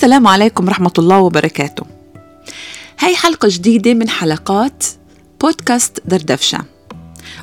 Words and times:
السلام 0.00 0.26
عليكم 0.26 0.64
ورحمة 0.64 0.92
الله 0.98 1.18
وبركاته. 1.18 1.84
هاي 2.98 3.16
حلقة 3.16 3.48
جديدة 3.50 3.94
من 3.94 4.08
حلقات 4.08 4.84
بودكاست 5.40 6.02
دردفشة. 6.04 6.58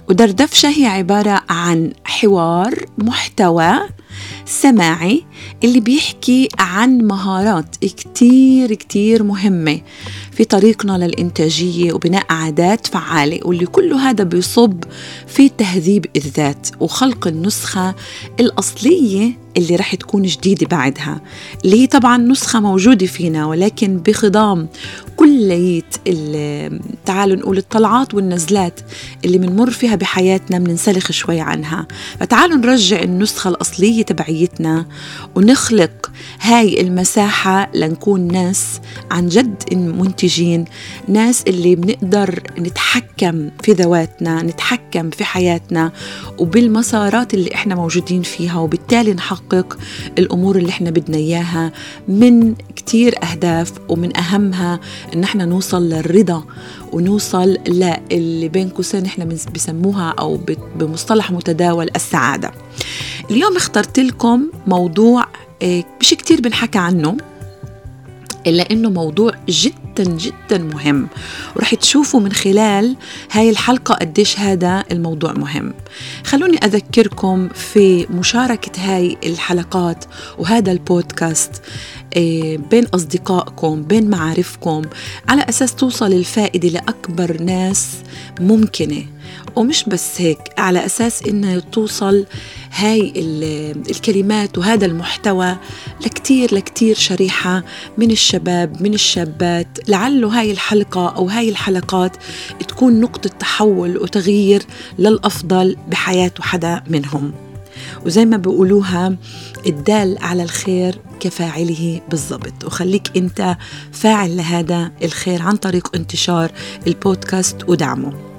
ودردفشة 0.09 0.69
هي 0.69 0.85
عبارة 0.85 1.41
عن 1.49 1.93
حوار 2.05 2.85
محتوى 2.97 3.79
سماعي 4.45 5.23
اللي 5.63 5.79
بيحكي 5.79 6.49
عن 6.59 6.97
مهارات 6.97 7.75
كتير 7.75 8.73
كتير 8.73 9.23
مهمة 9.23 9.81
في 10.31 10.43
طريقنا 10.43 10.97
للإنتاجية 10.97 11.93
وبناء 11.93 12.25
عادات 12.29 12.87
فعالة 12.87 13.39
واللي 13.45 13.65
كل 13.65 13.93
هذا 13.93 14.23
بيصب 14.23 14.83
في 15.27 15.49
تهذيب 15.49 16.05
الذات 16.15 16.67
وخلق 16.79 17.27
النسخة 17.27 17.95
الأصلية 18.39 19.37
اللي 19.57 19.75
رح 19.75 19.95
تكون 19.95 20.21
جديدة 20.21 20.67
بعدها 20.67 21.21
اللي 21.65 21.81
هي 21.81 21.87
طبعا 21.87 22.17
نسخة 22.17 22.59
موجودة 22.59 23.05
فينا 23.05 23.45
ولكن 23.45 23.97
بخضام 23.97 24.67
كلية 25.15 25.83
تعالوا 27.05 27.35
نقول 27.35 27.57
الطلعات 27.57 28.13
والنزلات 28.13 28.79
اللي 29.25 29.37
بنمر 29.37 29.69
فيها 29.69 29.95
بحياتنا 29.95 30.59
بننسلخ 30.59 31.11
شوي 31.11 31.39
عنها. 31.39 31.87
فتعالوا 32.19 32.57
نرجع 32.57 33.03
النسخة 33.03 33.49
الأصلية 33.49 34.05
تبعيتنا 34.07 34.85
ونخلق 35.35 36.11
هاي 36.41 36.81
المساحة 36.81 37.69
لنكون 37.75 38.27
ناس 38.27 38.79
عن 39.11 39.27
جد 39.27 39.63
منتجين 39.73 40.65
ناس 41.07 41.43
اللي 41.47 41.75
بنقدر 41.75 42.43
نتحكم 42.59 43.49
في 43.63 43.71
ذواتنا 43.71 44.41
نتحكم 44.43 45.09
في 45.09 45.23
حياتنا 45.25 45.91
وبالمسارات 46.37 47.33
اللي 47.33 47.53
إحنا 47.55 47.75
موجودين 47.75 48.21
فيها 48.21 48.59
وبالتالي 48.59 49.13
نحقق 49.13 49.77
الأمور 50.17 50.55
اللي 50.57 50.69
إحنا 50.69 50.89
بدنا 50.89 51.17
إياها 51.17 51.71
من 52.07 52.55
كتير 52.75 53.15
أهداف 53.23 53.71
ومن 53.89 54.17
أهمها 54.17 54.79
إن 55.13 55.23
إحنا 55.23 55.45
نوصل 55.45 55.89
للرضا 55.89 56.43
ونوصل 56.93 57.57
للي 57.67 58.49
بين 58.49 58.69
قوسين 58.69 59.05
إحنا 59.05 59.25
بسموها 59.25 60.13
أو 60.19 60.39
بمصطلح 60.75 61.31
متداول 61.31 61.89
السعادة. 61.95 62.51
اليوم 63.31 63.55
اخترت 63.55 63.99
لكم 63.99 64.47
موضوع 64.67 65.25
آه، 65.63 65.83
مش 66.01 66.09
كتير 66.09 66.41
بنحكى 66.41 66.79
عنه 66.79 67.17
إلا 68.47 68.71
إنه 68.71 68.89
موضوع 68.89 69.31
جدا 69.49 70.03
جدا 70.03 70.57
مهم. 70.57 71.07
ورح 71.55 71.75
تشوفوا 71.75 72.19
من 72.19 72.31
خلال 72.31 72.95
هاي 73.31 73.49
الحلقة 73.49 73.95
قديش 73.95 74.39
هذا 74.39 74.83
الموضوع 74.91 75.33
مهم. 75.33 75.73
خلوني 76.23 76.57
أذكركم 76.57 77.49
في 77.49 78.07
مشاركة 78.09 78.71
هاي 78.77 79.17
الحلقات 79.25 80.05
وهذا 80.37 80.71
البودكاست 80.71 81.61
آه، 82.17 82.55
بين 82.71 82.85
أصدقائكم 82.85 83.83
بين 83.83 84.09
معارفكم 84.09 84.81
على 85.27 85.45
أساس 85.49 85.75
توصل 85.75 86.13
الفائدة 86.13 86.69
لأكبر 86.69 87.41
ناس 87.41 87.87
ممكنة. 88.39 89.16
ومش 89.55 89.83
بس 89.83 90.21
هيك 90.21 90.39
على 90.57 90.85
أساس 90.85 91.23
إنه 91.23 91.59
توصل 91.59 92.25
هاي 92.71 93.13
الكلمات 93.89 94.57
وهذا 94.57 94.85
المحتوى 94.85 95.57
لكتير 96.05 96.55
لكتير 96.55 96.95
شريحة 96.95 97.63
من 97.97 98.11
الشباب 98.11 98.81
من 98.81 98.93
الشابات. 98.93 99.67
لعله 99.87 100.39
هاي 100.39 100.51
الحلقة 100.51 101.15
أو 101.15 101.29
هاي 101.29 101.49
الحلقات 101.49 102.17
تكون 102.67 103.01
نقطة 103.01 103.29
تحول 103.29 103.97
وتغيير 103.97 104.63
للأفضل 104.99 105.77
بحياة 105.87 106.31
حدا 106.39 106.83
منهم. 106.87 107.33
وزي 108.05 108.25
ما 108.25 108.37
بيقولوها 108.37 109.15
الدال 109.67 110.17
على 110.21 110.43
الخير 110.43 110.99
كفاعله 111.19 112.01
بالضبط. 112.09 112.63
وخليك 112.65 113.17
أنت 113.17 113.57
فاعل 113.91 114.37
لهذا 114.37 114.91
الخير 115.03 115.41
عن 115.41 115.55
طريق 115.55 115.95
انتشار 115.95 116.51
البودكاست 116.87 117.69
ودعمه. 117.69 118.36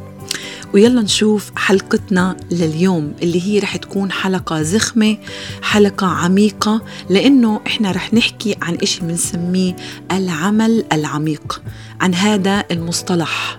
ويلا 0.75 1.03
نشوف 1.03 1.51
حلقتنا 1.57 2.37
لليوم 2.51 3.15
اللي 3.23 3.43
هي 3.43 3.59
رح 3.59 3.77
تكون 3.77 4.13
حلقة 4.13 4.63
زخمة 4.63 5.17
حلقة 5.63 6.07
عميقة 6.07 6.83
لأنه 7.11 7.61
إحنا 7.67 7.93
رح 7.93 8.15
نحكي 8.15 8.57
عن 8.63 8.75
إشي 8.83 9.01
بنسميه 9.01 9.77
العمل 10.13 10.85
العميق 10.93 11.63
عن 12.01 12.15
هذا 12.15 12.65
المصطلح. 12.71 13.59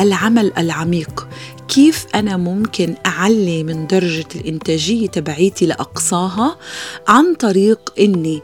العمل 0.00 0.52
العميق. 0.58 1.28
كيف 1.68 2.06
أنا 2.14 2.36
ممكن 2.36 2.94
أعلي 3.06 3.64
من 3.64 3.86
درجة 3.86 4.26
الإنتاجية 4.34 5.06
تبعيتي 5.06 5.66
لأقصاها؟ 5.66 6.58
عن 7.08 7.34
طريق 7.34 7.92
إني 7.98 8.42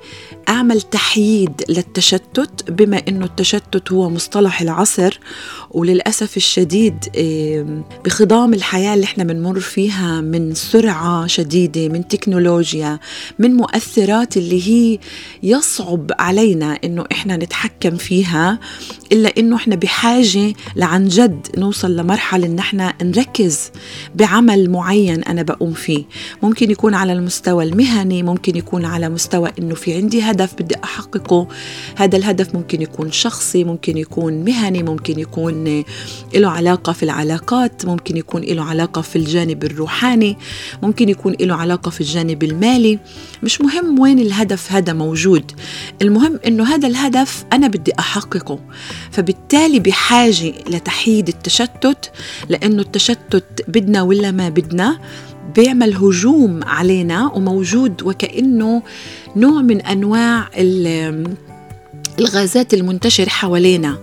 أعمل 0.53 0.81
تحييد 0.83 1.63
للتشتت 1.69 2.71
بما 2.71 3.03
إنه 3.09 3.25
التشتت 3.25 3.93
هو 3.93 4.11
مصطلح 4.11 4.61
العصر 4.61 5.19
وللأسف 5.71 6.37
الشديد 6.37 6.95
بخضام 8.05 8.55
الحياة 8.55 8.95
اللي 8.95 9.05
إحنا 9.05 9.25
بنمر 9.25 9.61
فيها 9.61 10.21
من 10.21 10.55
سرعة 10.55 11.27
شديدة 11.27 11.89
من 11.89 12.09
تكنولوجيا 12.09 12.99
من 13.39 13.55
مؤثرات 13.57 14.37
اللي 14.37 14.69
هي 14.69 14.99
يصعب 15.43 16.11
علينا 16.19 16.79
إنه 16.85 17.05
إحنا 17.13 17.37
نتحكم 17.37 17.97
فيها 17.97 18.59
إلا 19.13 19.33
إنه 19.39 19.57
إحنا 19.57 19.77
بحاجة 19.77 20.53
لعن 20.77 21.09
جد 21.09 21.47
نوصل 21.59 21.97
لمرحلة 21.97 22.47
إن 22.47 22.59
إحنا 22.59 22.95
نركز 23.03 23.71
بعمل 24.15 24.71
معين 24.71 25.23
أنا 25.23 25.43
بقوم 25.43 25.73
فيه. 25.73 26.05
ممكن 26.43 26.71
يكون 26.71 26.95
على 26.95 27.13
المستوى 27.13 27.65
المهني 27.65 28.23
ممكن 28.23 28.57
يكون 28.57 28.85
على 28.85 29.09
مستوى 29.09 29.51
إنه 29.59 29.75
في 29.75 29.95
عندي 29.95 30.23
هدف 30.23 30.42
بدي 30.59 30.75
أحققه. 30.85 31.49
هذا 31.97 32.17
الهدف 32.17 32.55
ممكن 32.55 32.83
يكون 32.83 33.13
شخصي 33.13 33.65
ممكن 33.65 33.99
يكون 33.99 34.45
مهني 34.45 34.83
ممكن 34.83 35.19
يكون 35.19 35.85
له 36.35 36.51
علاقة 36.51 36.93
في 36.93 37.03
العلاقات 37.03 37.87
ممكن 37.87 38.17
يكون 38.17 38.43
له 38.43 38.65
علاقة 38.65 39.03
في 39.03 39.17
الجانب 39.17 39.65
الروحاني 39.65 40.37
ممكن 40.83 41.09
يكون 41.09 41.37
له 41.41 41.55
علاقة 41.55 41.91
في 41.91 42.01
الجانب 42.01 42.43
المالي. 42.43 42.99
مش 43.43 43.61
مهم 43.61 44.01
وين 44.01 44.19
الهدف 44.19 44.73
هذا 44.73 44.93
موجود. 44.93 45.53
المهم 46.03 46.41
إنه 46.47 46.65
هذا 46.65 46.89
الهدف 46.89 47.45
أنا 47.53 47.67
بدي 47.67 47.93
أحققه. 47.99 48.59
فبالتالي 49.11 49.81
بحاجة 49.81 50.53
لتحييد 50.69 51.29
التشتت 51.29 52.11
لأنه 52.49 52.83
التشتت 52.83 53.65
بدنا 53.69 54.03
ولا 54.03 54.31
ما 54.31 54.49
بدنا 54.49 54.99
بيعمل 55.57 55.95
هجوم 55.95 56.65
علينا 56.65 57.33
وموجود 57.35 58.03
وكأنه 58.03 58.83
نوع 59.37 59.63
من 59.63 59.81
أنواع 59.81 60.49
الغازات 62.19 62.75
المنتشرة 62.75 63.29
حوالينا. 63.29 63.99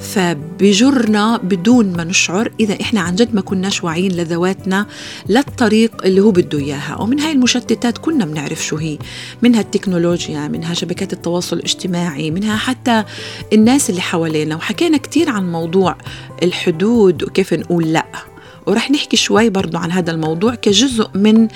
فبجرنا 0.00 1.36
بدون 1.36 1.92
ما 1.92 2.04
نشعر 2.04 2.52
إذا 2.60 2.80
إحنا 2.80 3.00
عن 3.00 3.14
جد 3.14 3.34
ما 3.34 3.40
كناش 3.40 3.84
واعيين 3.84 4.12
لذواتنا 4.12 4.86
للطريق 5.28 6.04
اللي 6.04 6.20
هو 6.20 6.30
بده 6.30 6.58
إياها. 6.58 6.96
ومن 7.00 7.20
هاي 7.20 7.32
المشتتات 7.32 7.98
كنا 7.98 8.24
بنعرف 8.24 8.64
شو 8.64 8.76
هي. 8.76 8.98
منها 9.42 9.60
التكنولوجيا 9.60 10.48
منها 10.48 10.74
شبكات 10.74 11.12
التواصل 11.12 11.56
الاجتماعي 11.56 12.30
منها 12.30 12.56
حتى 12.56 13.04
الناس 13.52 13.90
اللي 13.90 14.00
حوالينا. 14.00 14.56
وحكينا 14.56 14.98
كتير 14.98 15.30
عن 15.30 15.52
موضوع 15.52 15.96
الحدود 16.42 17.22
وكيف 17.22 17.54
نقول 17.54 17.92
لأ. 17.92 18.31
ورح 18.66 18.90
نحكي 18.90 19.16
شوي 19.16 19.50
برضو 19.50 19.78
عن 19.78 19.92
هذا 19.92 20.10
الموضوع 20.10 20.54
كجزء 20.54 21.08
من 21.14 21.48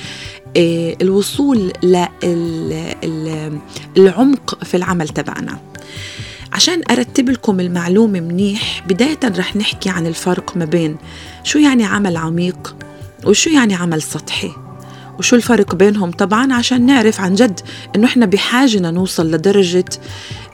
آه، 0.56 0.96
الوصول 1.02 1.72
للعمق 3.96 4.64
في 4.64 4.76
العمل 4.76 5.08
تبعنا. 5.08 5.58
عشان 6.52 6.82
أرتب 6.90 7.30
لكم 7.30 7.60
المعلومة 7.60 8.20
منيح 8.20 8.84
بداية 8.88 9.18
رح 9.24 9.56
نحكي 9.56 9.88
عن 9.88 10.06
الفرق 10.06 10.56
ما 10.56 10.64
بين 10.64 10.96
شو 11.44 11.58
يعني 11.58 11.84
عمل 11.84 12.16
عميق 12.16 12.76
وشو 13.26 13.50
يعني 13.50 13.74
عمل 13.74 14.02
سطحي. 14.02 14.50
وشو 15.18 15.36
الفرق 15.36 15.74
بينهم؟ 15.74 16.10
طبعا 16.10 16.52
عشان 16.52 16.86
نعرف 16.86 17.20
عن 17.20 17.34
جد 17.34 17.60
إنه 17.96 18.06
إحنا 18.06 18.26
بحاجة 18.26 18.78
نوصل 18.78 19.30
لدرجة 19.30 19.84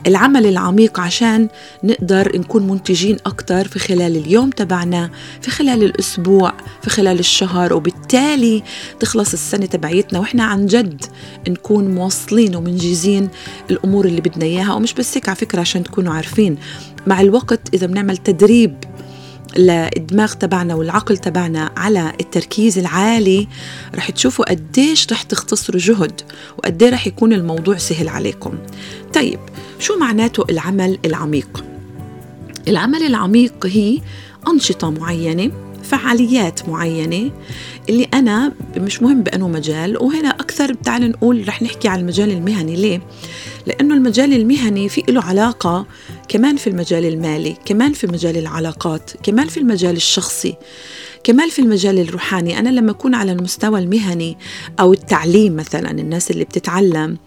العمل 0.07 0.45
العميق 0.45 0.99
عشان 0.99 1.47
نقدر 1.83 2.37
نكون 2.37 2.67
منتجين 2.67 3.17
أكتر 3.25 3.67
في 3.67 3.79
خلال 3.79 4.17
اليوم 4.17 4.49
تبعنا 4.49 5.09
في 5.41 5.51
خلال 5.51 5.83
الأسبوع 5.83 6.53
في 6.81 6.89
خلال 6.89 7.19
الشهر 7.19 7.73
وبالتالي 7.73 8.63
تخلص 8.99 9.33
السنة 9.33 9.65
تبعيتنا. 9.65 10.19
وإحنا 10.19 10.43
عن 10.43 10.65
جد 10.65 11.05
نكون 11.47 11.95
موصلين 11.95 12.55
ومنجزين 12.55 13.29
الأمور 13.71 14.05
اللي 14.05 14.21
بدنا 14.21 14.45
إياها. 14.45 14.73
ومش 14.73 14.93
بس 14.93 15.17
هيك 15.17 15.29
على 15.29 15.35
فكرة 15.35 15.59
عشان 15.59 15.83
تكونوا 15.83 16.13
عارفين 16.13 16.57
مع 17.07 17.21
الوقت 17.21 17.73
إذا 17.73 17.87
بنعمل 17.87 18.17
تدريب 18.17 18.75
للدماغ 19.57 20.33
تبعنا 20.33 20.75
والعقل 20.75 21.17
تبعنا 21.17 21.71
على 21.77 22.13
التركيز 22.21 22.77
العالي 22.77 23.47
رح 23.95 24.11
تشوفوا 24.11 24.49
قديش 24.49 25.07
رح 25.11 25.23
تختصروا 25.23 25.81
جهد 25.81 26.21
وقديه 26.57 26.89
رح 26.89 27.07
يكون 27.07 27.33
الموضوع 27.33 27.77
سهل 27.77 28.07
عليكم. 28.09 28.57
طيب 29.13 29.39
شو 29.83 29.97
معناته 29.97 30.45
العمل 30.49 30.97
العميق؟ 31.05 31.65
العمل 32.67 33.03
العميق 33.03 33.65
هي 33.65 33.99
أنشطة 34.47 34.89
معينة 34.89 35.51
فعاليات 35.83 36.69
معينة 36.69 37.31
اللي 37.89 38.07
أنا 38.13 38.53
مش 38.77 39.01
مهم 39.01 39.23
بأنه 39.23 39.47
مجال 39.47 39.97
وهنا 39.97 40.29
أكثر 40.29 40.73
تعال 40.73 41.11
نقول 41.11 41.47
رح 41.47 41.61
نحكي 41.61 41.87
عن 41.87 41.99
المجال 41.99 42.31
المهني. 42.31 42.75
ليه؟ 42.75 43.01
لأنه 43.67 43.93
المجال 43.93 44.33
المهني 44.33 44.89
في 44.89 45.03
له 45.09 45.21
علاقة 45.21 45.85
كمان 46.27 46.55
في 46.55 46.67
المجال 46.67 47.05
المالي 47.05 47.55
كمان 47.65 47.93
في 47.93 48.07
مجال 48.07 48.37
العلاقات 48.37 49.11
كمان 49.23 49.47
في 49.47 49.57
المجال 49.57 49.95
الشخصي. 49.95 50.55
كمان 51.23 51.49
في 51.49 51.59
المجال 51.59 51.99
الروحاني 51.99 52.59
أنا 52.59 52.69
لما 52.69 52.91
أكون 52.91 53.15
على 53.15 53.31
المستوى 53.31 53.79
المهني 53.79 54.37
أو 54.79 54.93
التعليم 54.93 55.55
مثلا 55.55 55.91
الناس 55.91 56.31
اللي 56.31 56.43
بتتعلم 56.43 57.17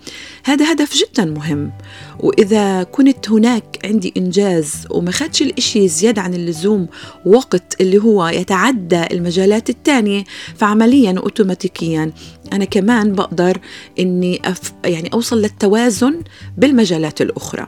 هذا 0.45 0.73
هدف 0.73 0.95
جدا 0.95 1.25
مهم. 1.25 1.73
وإذا 2.21 2.83
كنت 2.83 3.31
هناك 3.31 3.79
عندي 3.85 4.13
إنجاز 4.17 4.87
وما 4.91 5.11
خدش 5.11 5.43
الإشي 5.43 5.89
زيادة 5.89 6.23
عن 6.23 6.35
اللزوم 6.35 6.87
وقت 7.27 7.81
اللي 7.81 7.99
هو 7.99 8.27
يتعدى 8.29 9.03
المجالات 9.11 9.71
الثانية 9.71 10.25
فعمليا 10.57 11.15
أوتوماتيكيا 11.19 12.13
أنا 12.53 12.65
كمان 12.65 13.13
بقدر 13.13 13.61
إني 13.99 14.41
أف 14.45 14.73
يعني 14.85 15.11
أوصل 15.13 15.43
للتوازن 15.43 16.23
بالمجالات 16.59 17.23
الأخرى. 17.23 17.67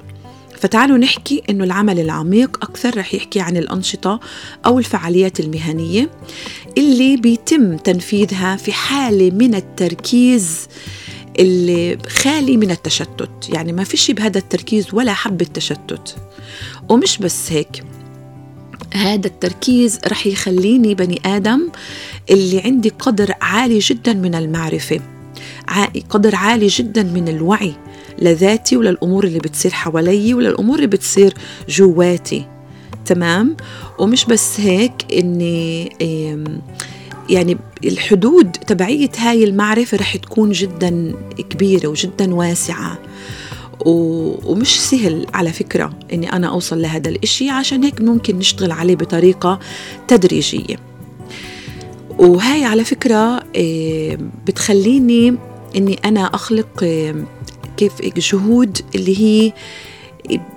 فتعالوا 0.61 0.99
نحكي 0.99 1.43
إنه 1.51 1.65
العمل 1.65 2.01
العميق 2.01 2.59
أكثر 2.63 2.99
رح 2.99 3.15
يحكي 3.15 3.41
عن 3.41 3.57
الأنشطة 3.57 4.21
أو 4.67 4.79
الفعاليات 4.79 5.41
المهنية 5.41 6.11
اللي 6.79 7.17
بيتم 7.17 7.77
تنفيذها 7.77 8.57
في 8.57 8.73
حالة 8.73 9.31
من 9.31 9.55
التركيز 9.55 10.69
اللي 11.39 11.99
خالي 12.09 12.57
من 12.57 12.71
التشتت. 12.71 13.49
يعني 13.49 13.73
ما 13.73 13.85
فيش 13.85 14.11
بهذا 14.11 14.39
التركيز 14.39 14.95
ولا 14.95 15.15
حبة 15.15 15.47
تشتت. 15.55 16.17
ومش 16.89 17.19
بس 17.19 17.53
هيك 17.53 17.85
هذا 18.95 19.27
التركيز 19.27 19.99
رح 20.07 20.27
يخليني 20.27 20.95
بني 20.95 21.21
آدم 21.27 21.69
اللي 22.31 22.61
عندي 22.61 22.89
قدر 22.89 23.35
عالي 23.41 23.79
جدا 23.79 24.13
من 24.13 24.35
المعرفة 24.35 25.01
قدر 26.11 26.35
عالي 26.35 26.67
جدا 26.67 27.03
من 27.03 27.29
الوعي. 27.29 27.75
لذاتي 28.23 28.77
وللأمور 28.77 29.25
اللي 29.25 29.39
بتصير 29.39 29.71
حوالي 29.71 30.35
وللأمور 30.35 30.77
اللي 30.77 30.87
بتصير 30.87 31.35
جواتي. 31.69 32.47
تمام؟ 33.07 33.57
ومش 33.99 34.25
بس 34.25 34.61
هيك 34.61 34.93
إني 35.13 35.89
يعني 37.31 37.57
الحدود 37.85 38.53
تبعية 38.53 39.11
هاي 39.19 39.45
المعرفة 39.45 39.99
رح 39.99 40.17
تكون 40.17 40.53
جدا 40.53 41.15
كبيرة 41.51 41.89
وجدا 41.89 42.35
واسعة. 42.35 42.99
ومش 43.87 44.81
سهل 44.81 45.27
على 45.35 45.53
فكرة 45.53 45.99
إني 46.13 46.33
أنا 46.33 46.47
أوصل 46.47 46.83
لهذا 46.83 47.09
الإشي 47.09 47.51
عشان 47.51 47.85
هيك 47.85 48.01
ممكن 48.01 48.39
نشتغل 48.39 48.73
عليه 48.73 48.97
بطريقة 48.97 49.59
تدريجية. 50.09 50.77
وهاي 52.19 52.65
على 52.65 52.85
فكرة 52.85 53.43
بتخليني 54.47 55.37
إني 55.77 55.99
أنا 56.05 56.21
أخلق 56.21 56.85
كيف 57.79 57.93
جهود 58.03 58.79
اللي 58.95 59.19
هي 59.19 59.53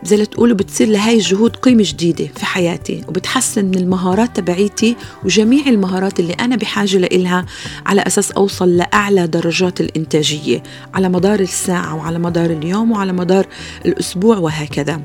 زي 0.04 0.18
ما 0.18 0.24
تقولوا 0.24 0.56
بتصير 0.56 0.88
لهاي 0.88 1.16
الجهود 1.16 1.56
قيمة 1.56 1.84
جديدة 1.88 2.28
في 2.36 2.46
حياتي 2.46 3.04
وبتحسن 3.08 3.66
من 3.66 3.76
المهارات 3.76 4.36
تبعيتي 4.36 4.96
وجميع 5.26 5.68
المهارات 5.68 6.20
اللي 6.20 6.34
أنا 6.34 6.56
بحاجة 6.56 6.98
لإلها 6.98 7.46
على 7.86 8.02
أساس 8.02 8.32
أوصل 8.32 8.78
لأعلى 8.78 9.28
درجات 9.28 9.82
الإنتاجية 9.82 10.64
على 10.94 11.10
مدار 11.10 11.40
الساعة 11.40 11.96
وعلى 11.96 12.20
مدار 12.20 12.50
اليوم 12.50 12.92
وعلى 12.92 13.14
مدار 13.14 13.48
الأسبوع 13.86 14.38
وهكذا. 14.38 15.02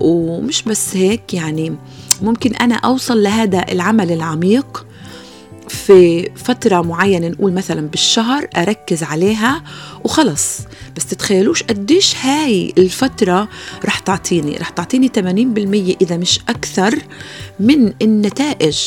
ومش 0.00 0.62
بس 0.62 0.96
هيك 0.96 1.34
يعني 1.34 1.76
ممكن 2.22 2.54
أنا 2.54 2.74
أوصل 2.74 3.22
لهذا 3.22 3.64
العمل 3.72 4.12
العميق 4.12 4.86
في 5.70 6.30
فترة 6.36 6.80
معينة 6.80 7.28
نقول 7.28 7.52
مثلا 7.52 7.80
بالشهر 7.80 8.48
أركز 8.56 9.02
عليها 9.02 9.62
وخلص. 10.04 10.58
بس 10.96 11.06
تتخيلوش 11.06 11.62
قديش 11.62 12.16
هاي 12.16 12.72
الفترة 12.78 13.48
رح 13.84 13.98
تعطيني. 13.98 14.56
رح 14.56 14.68
تعطيني 14.68 15.08
80% 15.08 15.96
إذا 16.02 16.16
مش 16.16 16.40
أكثر 16.48 16.98
من 17.60 17.92
النتائج 18.02 18.78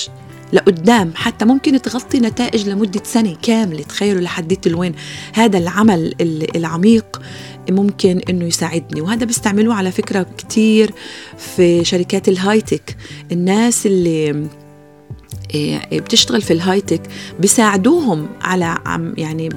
لقدام. 0.53 1.11
حتى 1.15 1.45
ممكن 1.45 1.81
تغطي 1.81 2.19
نتائج 2.19 2.69
لمدة 2.69 3.01
سنة 3.03 3.35
كاملة. 3.41 3.83
تخيلوا 3.83 4.21
لحديت 4.21 4.67
لوين 4.67 4.95
هذا 5.33 5.57
العمل 5.57 6.15
العميق 6.55 7.21
ممكن 7.69 8.21
إنه 8.29 8.45
يساعدني. 8.45 9.01
وهذا 9.01 9.25
بيستعملوه 9.25 9.75
على 9.75 9.91
فكرة 9.91 10.25
كتير 10.37 10.91
في 11.37 11.85
شركات 11.85 12.27
الهايتك 12.27 12.97
الناس 13.31 13.85
اللي 13.85 14.47
بتشتغل 15.91 16.41
في 16.41 16.53
الهايتك 16.53 17.01
بيساعدوهم 17.39 18.27
على 18.41 18.77
يعني 19.17 19.49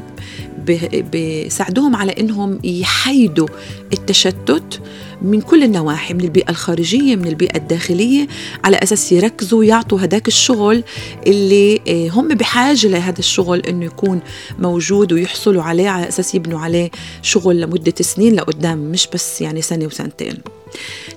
بيساعدوهم 1.13 1.97
على 1.97 2.13
إنهم 2.13 2.59
يحيدوا 2.65 3.49
التشتت 3.93 4.81
من 5.23 5.41
كل 5.41 5.63
النواحي 5.63 6.15
من 6.15 6.21
البيئة 6.21 6.51
الخارجية 6.51 7.17
من 7.17 7.27
البيئة 7.27 7.57
الداخلية 7.57 8.29
على 8.65 8.77
أساس 8.77 9.13
يركزوا 9.13 9.65
يعطوا 9.65 10.01
هداك 10.01 10.29
الشغل 10.29 10.85
اللي 11.27 11.81
إيه، 11.87 12.11
هم 12.11 12.29
بحاجة 12.29 12.87
لهذا 12.87 13.19
الشغل 13.19 13.61
إنه 13.61 13.85
يكون 13.85 14.21
موجود 14.59 15.13
ويحصلوا 15.13 15.63
عليه 15.63 15.89
على 15.89 16.09
أساس 16.09 16.35
يبنوا 16.35 16.61
عليه 16.61 16.91
شغل 17.23 17.61
لمدة 17.61 17.95
سنين 18.01 18.35
لقدام 18.35 18.79
مش 18.79 19.09
بس 19.15 19.41
يعني 19.41 19.63
سنة 19.63 19.87
وسنتين. 19.87 20.35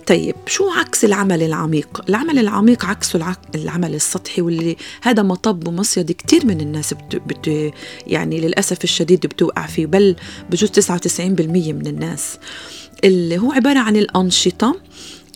طيب 0.10 0.36
شو 0.48 0.70
عكس 0.70 1.06
العمل 1.06 1.44
العميق؟ 1.44 2.02
العمل 2.10 2.40
العميق 2.40 2.86
عكسه 2.86 3.36
العمل 3.56 3.96
السطحي 3.96 4.42
واللي 4.42 4.76
هذا 5.02 5.24
مطب 5.24 5.68
ومصيد 5.68 6.12
كثير 6.12 6.46
من 6.46 6.62
الناس 6.62 6.94
بت... 6.94 7.16
بت... 7.16 7.74
يعني 8.08 8.42
للأسف 8.42 8.84
الشديد 8.84 9.20
بتوقع 9.20 9.66
فيه 9.66 9.86
بل 9.86 10.16
بجوز 10.50 10.70
99% 10.70 11.22
من 11.22 11.88
الناس. 11.88 12.38
اللي 13.04 13.38
هو 13.38 13.52
عبارة 13.52 13.80
عن 13.80 13.98
الأنشطة 13.98 14.76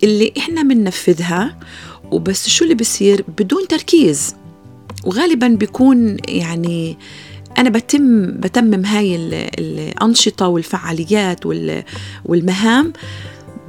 اللي 0.03 0.33
إحنا 0.37 0.63
بننفذها 0.63 1.59
وبس 2.11 2.49
شو 2.49 2.63
اللي 2.63 2.75
بصير 2.75 3.25
بدون 3.37 3.67
تركيز. 3.67 4.35
وغالبا 5.03 5.47
بيكون 5.47 6.17
يعني 6.27 6.97
أنا 7.57 7.69
بتم 7.69 8.31
بتمم 8.31 8.85
هاي 8.85 9.15
الأنشطة 9.59 10.47
والفعاليات 10.47 11.45
والمهام 12.25 12.93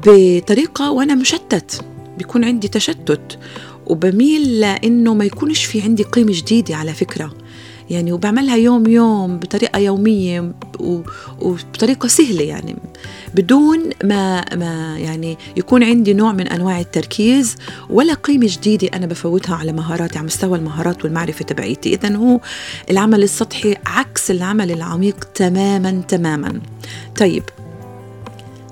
بطريقة 0.06 0.90
وأنا 0.90 1.14
مشتت. 1.14 1.84
بيكون 2.18 2.44
عندي 2.44 2.68
تشتت 2.68 3.38
وبميل 3.86 4.60
لأنه 4.60 5.14
ما 5.14 5.24
يكونش 5.24 5.64
في 5.64 5.82
عندي 5.82 6.02
قيمة 6.02 6.32
جديدة 6.32 6.76
على 6.76 6.94
فكرة. 6.94 7.34
يعني 7.90 8.12
وبعملها 8.12 8.56
يوم 8.56 8.86
يوم 8.86 9.38
بطريقة 9.38 9.78
يومية 9.78 10.54
وبطريقة 11.40 12.08
سهلة 12.08 12.42
يعني. 12.42 12.76
بدون 13.34 13.90
ما 14.04 14.54
ما 14.54 14.98
يعني 14.98 15.38
يكون 15.56 15.82
عندي 15.82 16.14
نوع 16.14 16.32
من 16.32 16.48
أنواع 16.48 16.80
التركيز 16.80 17.56
ولا 17.90 18.14
قيمة 18.14 18.46
جديدة 18.50 18.88
أنا 18.94 19.06
بفوتها 19.06 19.56
على 19.56 19.72
مهاراتي 19.72 20.18
على 20.18 20.26
مستوى 20.26 20.58
المهارات 20.58 21.04
والمعرفة 21.04 21.44
تبعيتي. 21.44 21.94
اذا 21.94 22.16
هو 22.16 22.40
العمل 22.90 23.22
السطحي 23.22 23.76
عكس 23.86 24.30
العمل 24.30 24.72
العميق 24.72 25.24
تماما 25.34 26.02
تماما. 26.08 26.60
طيب 27.16 27.42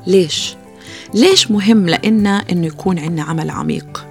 ليش؟ 0.07 0.55
ليش 1.15 1.51
مهم 1.51 1.89
لإلنا 1.89 2.45
إنه 2.53 2.67
يكون 2.67 2.99
عندنا 2.99 3.23
عمل 3.23 3.51
عميق؟ 3.51 4.07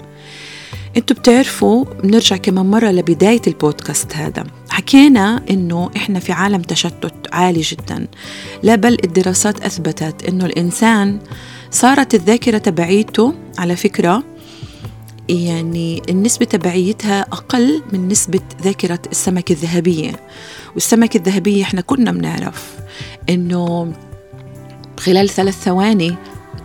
أنتوا 0.97 1.15
بتعرفوا 1.15 1.85
بنرجع 2.03 2.37
كمان 2.37 2.65
مرة 2.65 2.91
لبداية 2.91 3.41
البودكاست 3.47 4.15
هذا. 4.15 4.43
حكينا 4.69 5.43
إنه 5.49 5.91
إحنا 5.95 6.19
في 6.19 6.31
عالم 6.31 6.61
تشتت 6.61 7.13
عالي 7.31 7.61
جدا. 7.61 8.07
لا 8.63 8.75
بل 8.75 8.97
الدراسات 9.03 9.61
أثبتت 9.61 10.29
إنه 10.29 10.45
الإنسان 10.45 11.19
صارت 11.71 12.15
الذاكرة 12.15 12.57
تبعيته 12.57 13.33
على 13.57 13.75
فكرة 13.75 14.23
يعني 15.29 16.01
النسبة 16.09 16.45
تبعيتها 16.45 17.21
أقل 17.21 17.83
من 17.93 18.07
نسبة 18.07 18.41
ذاكرة 18.63 18.99
السمكة 19.11 19.53
الذهبية. 19.53 20.19
والسمكة 20.73 21.17
الذهبية 21.17 21.63
إحنا 21.63 21.81
كنا 21.81 22.11
بنعرف 22.11 22.75
إنه 23.29 23.93
خلال 24.99 25.29
ثلاث 25.29 25.63
ثواني 25.63 26.15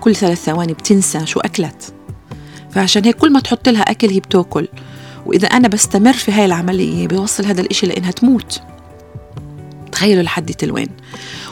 كل 0.06 0.16
ثلاث 0.16 0.44
ثواني 0.44 0.72
بتنسى 0.72 1.26
شو 1.26 1.40
أكلت. 1.40 1.94
فعشان 2.70 3.04
هيك 3.04 3.16
كل 3.16 3.32
ما 3.32 3.40
تحط 3.40 3.68
لها 3.68 3.82
أكل 3.82 4.08
هي 4.10 4.20
بتأكل. 4.20 4.68
وإذا 5.26 5.48
أنا 5.48 5.68
بستمر 5.68 6.12
في 6.12 6.32
هاي 6.32 6.44
العملية 6.44 7.08
بيوصل 7.08 7.44
هذا 7.44 7.60
الإشي 7.60 7.86
لإنها 7.86 8.10
تموت. 8.10 8.60
تخيلوا 9.92 10.22
لحد 10.22 10.70
وين 10.70 10.88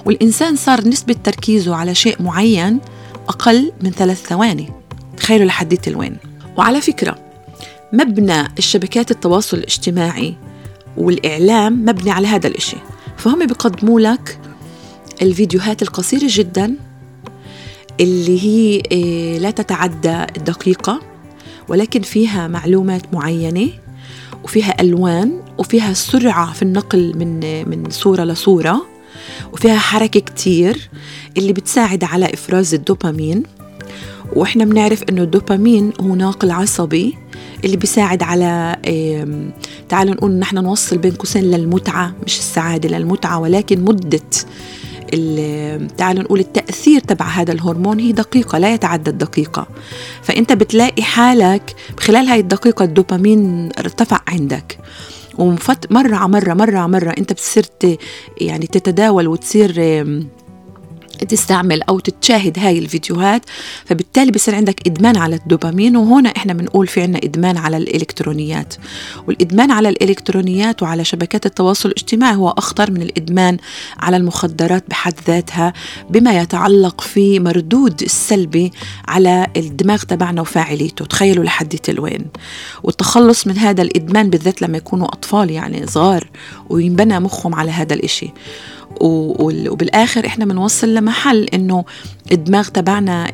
والإنسان 0.05 0.57
صار 0.57 0.89
نسبة 0.89 1.17
تركيزه 1.25 1.75
على 1.75 1.95
شيء 1.95 2.23
معين 2.23 2.81
أقل 3.29 3.73
من 3.81 3.91
ثلاث 3.91 4.27
ثواني. 4.27 4.73
تخيلوا 5.17 5.47
لحد 5.47 5.79
وين 5.97 6.17
وعلى 6.57 6.81
فكرة 6.81 7.19
مبنى 7.93 8.49
الشبكات 8.59 9.11
التواصل 9.11 9.57
الاجتماعي 9.57 10.35
والإعلام 10.97 11.85
مبني 11.85 12.11
على 12.11 12.27
هذا 12.27 12.47
الإشي. 12.47 12.77
فهم 13.17 13.47
بيقدموا 13.47 14.01
لك 14.01 14.39
الفيديوهات 15.23 15.83
القصيرة 15.83 16.27
جدا 16.29 16.77
اللي 18.01 18.43
هي 18.45 18.83
آه، 18.93 19.39
لا 19.39 19.51
تتعدى 19.51 20.23
الدقيقة 20.37 21.01
ولكن 21.69 22.03
فيها 22.03 22.49
معلومات 22.49 23.15
معينة 23.15 23.69
وفيها 24.45 24.81
ألوان 24.81 25.41
وفيها 25.59 25.93
سرعة 25.93 26.53
في 26.53 26.63
النقل 26.63 27.13
من 27.19 27.69
من 27.69 27.91
صورة 27.91 28.25
لصورة 28.25 28.87
وفيها 29.53 29.79
حركة 29.79 30.21
كتير 30.21 30.91
اللي 31.37 31.53
بتساعد 31.53 32.05
على 32.05 32.35
إفراز 32.35 32.75
الدوبامين. 32.75 33.43
وإحنا 34.33 34.65
بنعرف 34.65 35.03
إنه 35.03 35.23
الدوبامين 35.23 35.93
هو 36.01 36.15
ناقل 36.15 36.51
عصبي 36.51 37.15
اللي 37.65 37.77
بيساعد 37.77 38.23
على 38.23 38.77
تعالوا 39.89 40.15
نقول 40.15 40.31
نحن 40.33 40.59
نوصل 40.59 40.99
بين 40.99 41.13
قوسين 41.15 41.45
للمتعة 41.45 42.15
مش 42.27 42.39
السعادة 42.39 42.99
للمتعة 42.99 43.39
ولكن 43.39 43.81
مدة 43.85 44.21
تعالوا 45.99 46.23
نقول 46.23 46.41
التأثير 46.41 47.01
تبع 47.01 47.27
هذا 47.27 47.53
الهرمون 47.53 48.01
هي 48.01 48.13
دقيقة 48.13 48.59
لا 48.59 48.75
يتعدى 48.75 49.11
الدقيقة. 49.11 49.67
فأنت 50.23 50.53
بتلاقي 50.53 51.03
حالك 51.03 51.75
خلال 52.01 52.27
هاي 52.27 52.41
الدقيقة 52.41 52.85
الدوبامين 52.85 53.71
ارتفع 53.79 54.21
عندك. 54.29 54.79
ومفت 55.39 55.93
مرة 55.93 56.17
على 56.17 56.29
مرة 56.29 56.55
مرة 56.55 56.79
على 56.79 56.89
مرة 56.89 57.15
أنت 57.19 57.33
بتصير 57.33 57.65
يعني 58.41 58.67
تتداول 58.67 59.29
وتصير 59.29 59.73
تستعمل 61.25 61.83
أو 61.83 61.99
تتشاهد 61.99 62.59
هاي 62.59 62.79
الفيديوهات 62.79 63.43
فبالتالي 63.85 64.31
بصير 64.31 64.55
عندك 64.55 64.87
إدمان 64.87 65.17
على 65.17 65.37
الدوبامين 65.37 65.97
وهنا 65.97 66.29
إحنا 66.37 66.53
بنقول 66.53 66.87
في 66.87 67.03
عنا 67.03 67.21
إدمان 67.25 67.57
على 67.57 67.77
الإلكترونيات. 67.77 68.75
والإدمان 69.29 69.71
على 69.71 69.89
الإلكترونيات 69.89 70.83
وعلى 70.83 71.05
شبكات 71.05 71.47
التواصل 71.47 71.89
الاجتماعي 71.89 72.37
هو 72.37 72.49
أخطر 72.49 72.91
من 72.91 73.03
الإدمان 73.03 73.57
على 73.99 74.17
المخدرات 74.17 74.85
بحد 74.89 75.15
ذاتها 75.27 75.73
بما 76.11 76.39
يتعلق 76.39 77.01
في 77.01 77.41
مردود 77.41 78.03
السلبي 78.03 78.73
على 79.09 79.47
الدماغ 79.57 80.03
تبعنا 80.03 80.41
وفاعليته. 80.41 81.05
تخيلوا 81.05 81.45
لحد 81.45 81.75
وين. 81.99 82.27
والتخلص 82.83 83.47
من 83.47 83.59
هذا 83.59 83.83
الإدمان 83.83 84.31
بالذات 84.31 84.63
لما 84.63 84.77
يكونوا 84.77 85.07
أطفال 85.07 85.51
يعني 85.51 85.87
صغار 85.87 86.31
وينبنى 86.69 87.21
مخهم 87.21 87.55
على 87.55 87.71
هذا 87.71 87.95
الإشي. 87.95 88.33
وبالآخر 89.01 90.27
إحنا 90.27 90.45
بنوصل 90.45 90.95
لمحل 91.15 91.45
إنه 91.45 91.85
الدماغ 92.33 92.69
تبعنا 92.69 93.33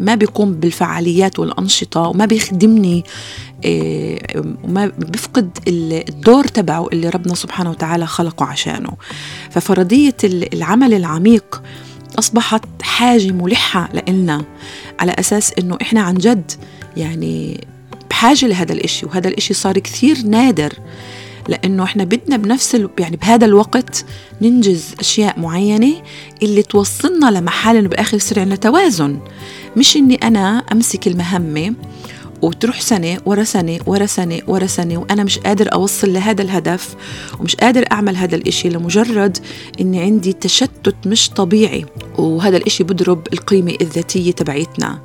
ما 0.00 0.14
بيقوم 0.14 0.52
بالفعاليات 0.52 1.38
والأنشطة 1.38 2.00
وما 2.00 2.26
بيخدمني 2.26 3.04
وما 4.64 4.92
بيفقد 4.98 5.58
الدور 5.68 6.44
تبعه 6.44 6.88
اللي 6.92 7.08
ربنا 7.08 7.34
سبحانه 7.34 7.70
وتعالى 7.70 8.06
خلقه 8.06 8.46
عشانه. 8.46 8.92
ففرضية 9.50 10.16
العمل 10.24 10.94
العميق 10.94 11.62
أصبحت 12.18 12.64
حاجة 12.82 13.32
ملحة 13.32 13.88
لنا 14.08 14.44
على 15.00 15.12
أساس 15.18 15.52
إنه 15.58 15.78
إحنا 15.82 16.00
عن 16.00 16.14
جد 16.14 16.52
يعني 16.96 17.66
بحاجة 18.10 18.46
لهذا 18.46 18.72
الإشي 18.72 19.06
وهذا 19.06 19.28
الإشي 19.28 19.54
صار 19.54 19.78
كثير 19.78 20.22
نادر. 20.26 20.72
لأنه 21.48 21.84
إحنا 21.84 22.04
بدنا 22.04 22.36
بنفس 22.36 22.74
ال... 22.74 22.90
يعني 22.98 23.16
بهذا 23.16 23.44
الوقت 23.44 24.04
ننجز 24.42 24.94
أشياء 25.00 25.40
معينة 25.40 26.02
اللي 26.42 26.62
توصلنا 26.62 27.30
لمحل 27.30 27.76
إنه 27.76 27.88
بالآخر 27.88 28.16
يصير 28.16 28.40
عندنا 28.40 28.56
توازن. 28.56 29.18
مش 29.76 29.96
إني 29.96 30.14
أنا 30.14 30.58
أمسك 30.72 31.06
المهمة 31.06 31.74
وتروح 32.42 32.80
سنة 32.80 33.18
ورا 33.26 33.44
سنة 33.44 33.78
ورا 33.86 34.06
سنة 34.06 34.40
ورا 34.46 34.66
سنة 34.66 34.98
وأنا 34.98 35.24
مش 35.24 35.38
قادر 35.38 35.72
أوصل 35.72 36.12
لهذا 36.12 36.42
الهدف 36.42 36.94
ومش 37.40 37.56
قادر 37.56 37.84
أعمل 37.92 38.16
هذا 38.16 38.36
الإشي 38.36 38.68
لمجرد 38.68 39.38
إني 39.80 40.00
عندي 40.00 40.32
تشتت 40.32 40.94
مش 41.06 41.30
طبيعي 41.30 41.84
وهذا 42.18 42.56
الإشي 42.56 42.84
بضرب 42.84 43.26
القيمة 43.32 43.76
الذاتية 43.80 44.32
تبعيتنا. 44.32 45.00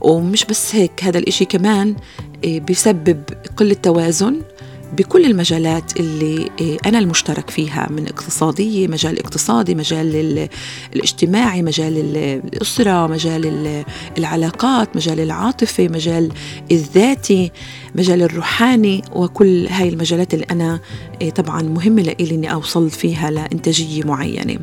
ومش 0.00 0.44
بس 0.44 0.74
هيك 0.74 1.04
هذا 1.04 1.18
الإشي 1.18 1.44
كمان 1.44 1.96
إيه، 2.44 2.60
بيسبب 2.60 3.22
قلة 3.56 3.74
توازن 3.74 4.42
بكل 4.92 5.24
المجالات 5.24 6.00
اللي 6.00 6.50
إيه، 6.60 6.78
أنا 6.86 6.98
المشترك 6.98 7.50
فيها 7.50 7.88
من 7.90 8.06
اقتصادية 8.06 8.88
مجال 8.88 9.18
اقتصادي 9.18 9.74
مجال 9.74 10.48
الاجتماعي 10.94 11.62
مجال 11.62 12.16
الأسرة 12.44 13.06
مجال 13.06 13.84
العلاقات 14.18 14.96
مجال 14.96 15.20
العاطفة 15.20 15.88
مجال 15.88 16.32
الذاتي. 16.70 17.52
مجال 17.98 18.22
الروحاني 18.22 19.02
وكل 19.12 19.66
هاي 19.66 19.88
المجالات 19.88 20.34
اللي 20.34 20.46
أنا 20.50 20.80
إيه، 21.20 21.30
طبعا 21.30 21.62
مهمة 21.62 22.02
لإلي 22.02 22.34
إني 22.34 22.52
أوصل 22.52 22.90
فيها 22.90 23.30
لإنتاجية 23.30 24.02
معينة. 24.04 24.58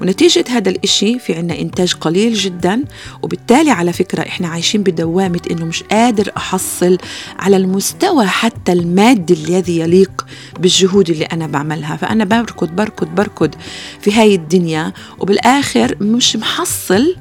ونتيجة 0.00 0.44
هذا 0.48 0.70
الإشي 0.70 1.18
في 1.18 1.34
عنا 1.34 1.58
إنتاج 1.58 1.94
قليل 1.94 2.34
جدا 2.34 2.84
وبالتالي 3.22 3.70
على 3.70 3.92
فكرة 3.92 4.22
إحنا 4.22 4.48
عايشين 4.48 4.82
بدوامة 4.82 5.40
إنه 5.50 5.64
مش 5.64 5.82
قادر 5.82 6.32
أحصل 6.36 6.98
على 7.38 7.56
المستوى 7.56 8.26
حتى 8.26 8.72
المادي 8.72 9.34
الذي 9.34 9.78
يليق 9.78 10.26
بالجهود 10.60 11.10
اللي 11.10 11.24
أنا 11.24 11.46
بعملها. 11.46 11.96
فأنا 11.96 12.24
بركض 12.24 12.68
بركض 12.68 13.14
بركض 13.14 13.54
في 14.00 14.12
هاي 14.12 14.34
الدنيا 14.34 14.92
وبالآخر 15.18 15.96
مش 16.00 16.36
محصل 16.36 17.16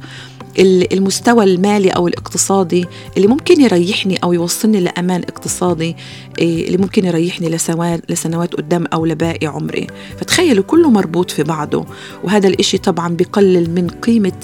المستوى 0.60 1.44
المالي 1.44 1.90
أو 1.90 2.08
الاقتصادي 2.08 2.86
اللي 3.18 3.28
ممكن 3.28 3.62
يريحني 3.62 4.18
أو 4.24 4.34
يوصلني 4.34 4.80
لأمان 4.80 5.22
اقتصادي 5.24 5.96
إيه، 6.40 6.68
اللي 6.68 6.78
ممكن 6.78 7.06
يريحني 7.06 7.50
لسنوات 7.50 8.12
لسنوات 8.12 8.54
قدام 8.54 8.86
أو 8.94 9.06
لباقي 9.06 9.48
عمري. 9.48 9.88
فتخيلوا 10.18 10.64
كله 10.64 10.90
مربوط 10.90 11.32
في 11.32 11.44
بعضه. 11.44 11.86
وهذا 12.24 12.48
الإشي 12.48 12.78
طبعا 12.78 13.16
بقلل 13.16 13.70
من 13.70 13.88
قيمة 13.88 14.40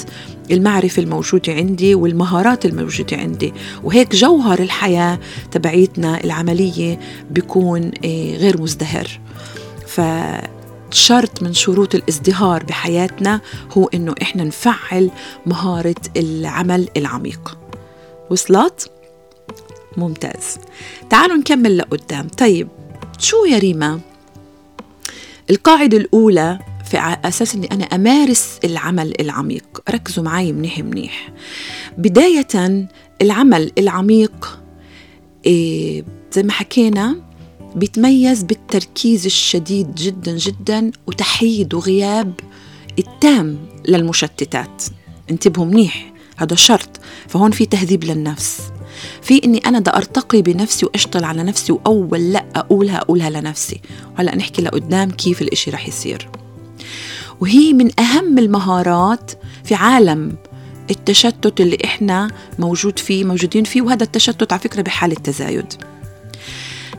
المعرفة 0.52 1.02
الموجودة 1.02 1.54
عندي 1.54 1.96
والمهارات 1.96 2.66
الموجودة 2.66 3.18
عندي. 3.18 3.54
وهيك 3.84 4.16
جوهر 4.16 4.60
الحياة 4.60 5.20
تبعيتنا 5.52 6.24
العملية 6.24 7.00
بيكون 7.32 7.92
إيه، 8.04 8.38
غير 8.38 8.62
مزدهر. 8.62 9.20
ف 9.88 10.02
شرط 10.92 11.44
من 11.44 11.54
شروط 11.54 11.96
الازدهار 11.96 12.64
بحياتنا 12.64 13.42
هو 13.78 13.86
إنه 13.94 14.16
إحنا 14.22 14.44
نفعل 14.44 15.12
مهارة 15.46 15.96
العمل 16.18 16.90
العميق. 16.98 17.58
وصلت؟ 18.30 18.92
ممتاز. 19.98 20.58
تعالوا 21.10 21.38
نكمل 21.38 21.78
لقدام. 21.78 22.28
طيب 22.28 22.68
شو 23.20 23.46
يا 23.46 23.58
ريما؟ 23.58 24.00
القاعدة 25.50 25.98
الأولى 25.98 26.60
في 26.92 27.18
أساس 27.26 27.56
إني 27.56 27.72
أنا 27.72 27.84
أمارس 27.84 28.60
العمل 28.64 29.14
العميق. 29.22 29.64
ركزوا 29.90 30.24
معي 30.24 30.54
منيح 30.54 30.80
منيح. 30.80 31.30
بداية 31.98 32.88
العمل 33.22 33.72
العميق 33.78 34.60
إيه 35.46 36.04
زي 36.32 36.44
ما 36.44 36.52
حكينا 36.52 37.27
بيتميز 37.78 38.44
بالتركيز 38.44 39.26
الشديد 39.26 39.96
جدا 39.96 40.38
جدا 40.38 40.92
وتحييد 41.08 41.74
وغياب 41.74 42.34
التام 43.00 43.58
للمشتتات. 43.88 44.84
انتبهوا 45.32 45.66
منيح 45.66 46.14
هذا 46.38 46.56
شرط 46.56 47.00
فهون 47.28 47.52
في 47.52 47.66
تهذيب 47.66 48.04
للنفس. 48.04 48.62
في 49.22 49.44
إني 49.44 49.58
أنا 49.58 49.80
بدي 49.80 49.90
أرتقي 49.90 50.42
بنفسي 50.42 50.86
وأشتغل 50.86 51.24
على 51.24 51.44
نفسي 51.44 51.72
وأول 51.72 52.34
لا 52.34 52.46
أقولها 52.56 52.98
أقولها 52.98 53.30
لنفسي. 53.30 53.82
وهلا 54.16 54.36
نحكي 54.36 54.62
لقدام 54.62 55.12
كيف 55.12 55.42
الإشي 55.42 55.72
رح 55.72 55.88
يصير. 55.88 56.30
وهي 57.42 57.74
من 57.74 58.00
أهم 58.00 58.38
المهارات 58.38 59.32
في 59.64 59.76
عالم 59.76 60.36
التشتت 60.92 61.62
اللي 61.62 61.78
إحنا 61.86 62.32
موجود 62.60 63.00
فيه 63.00 63.24
موجودين 63.24 63.64
فيه 63.64 63.82
وهذا 63.82 64.04
التشتت 64.04 64.54
على 64.54 64.62
فكرة 64.62 64.82
بحالة 64.82 65.16
تزايد. 65.16 65.74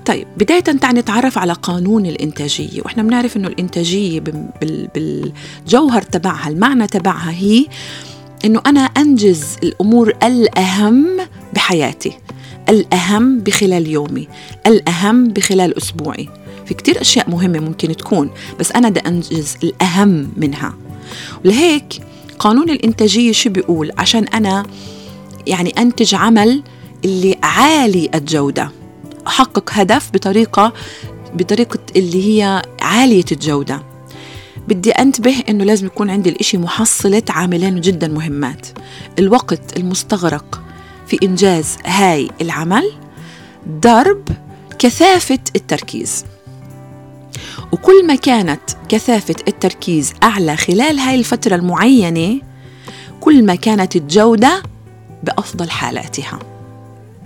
طيب 0.08 0.26
بداية 0.36 0.60
تعال 0.60 0.94
نتعرف 0.94 1.38
على 1.38 1.52
قانون 1.52 2.06
الإنتاجية 2.06 2.82
وإحنا 2.82 3.02
بنعرف 3.02 3.36
إنه 3.36 3.48
الإنتاجية 3.48 4.20
بالجوهر 4.94 6.02
تبعها 6.02 6.48
المعنى 6.48 6.86
تبعها 6.86 7.30
هي 7.30 7.66
إنه 8.44 8.62
أنا 8.66 8.80
أنجز 8.80 9.44
الأمور 9.62 10.12
الأهم 10.22 11.06
بحياتي 11.54 12.12
الأهم 12.68 13.38
بخلال 13.38 13.86
يومي 13.86 14.28
الأهم 14.66 15.28
بخلال 15.28 15.76
أسبوعي. 15.76 16.28
في 16.66 16.74
كتير 16.74 17.00
أشياء 17.00 17.30
مهمة 17.30 17.58
ممكن 17.58 17.96
تكون 17.96 18.30
بس 18.60 18.72
أنا 18.72 18.88
بدي 18.88 19.00
أنجز 19.00 19.56
الأهم 19.62 20.28
منها. 20.36 20.74
ولهيك 21.44 22.02
قانون 22.38 22.70
الإنتاجية 22.70 23.32
شو 23.32 23.50
بيقول؟ 23.50 23.90
عشان 23.98 24.24
أنا 24.24 24.66
يعني 25.46 25.74
أنتج 25.78 26.14
عمل 26.14 26.62
اللي 27.04 27.38
عالي 27.42 28.10
الجودة. 28.14 28.77
أحقق 29.28 29.70
هدف 29.72 30.10
بطريقة 30.10 30.72
بطريقة 31.34 31.78
اللي 31.96 32.28
هي 32.28 32.62
عالية 32.80 33.24
الجودة. 33.32 33.82
بدي 34.68 34.90
أنتبه 34.90 35.42
إنه 35.48 35.64
لازم 35.64 35.86
يكون 35.86 36.10
عندي 36.10 36.30
الإشي 36.30 36.58
محصلة 36.58 37.22
عاملين 37.30 37.80
جدا 37.80 38.08
مهمات. 38.08 38.66
الوقت 39.18 39.76
المستغرق 39.76 40.62
في 41.06 41.18
إنجاز 41.22 41.76
هاي 41.86 42.28
العمل 42.40 42.92
ضرب 43.68 44.28
كثافة 44.78 45.38
التركيز. 45.56 46.24
وكل 47.72 48.06
ما 48.06 48.14
كانت 48.14 48.60
كثافة 48.88 49.36
التركيز 49.48 50.12
أعلى 50.22 50.56
خلال 50.56 50.98
هاي 50.98 51.14
الفترة 51.14 51.54
المعينة 51.54 52.40
كل 53.20 53.44
ما 53.44 53.54
كانت 53.54 53.96
الجودة 53.96 54.62
بأفضل 55.22 55.70
حالاتها. 55.70 56.38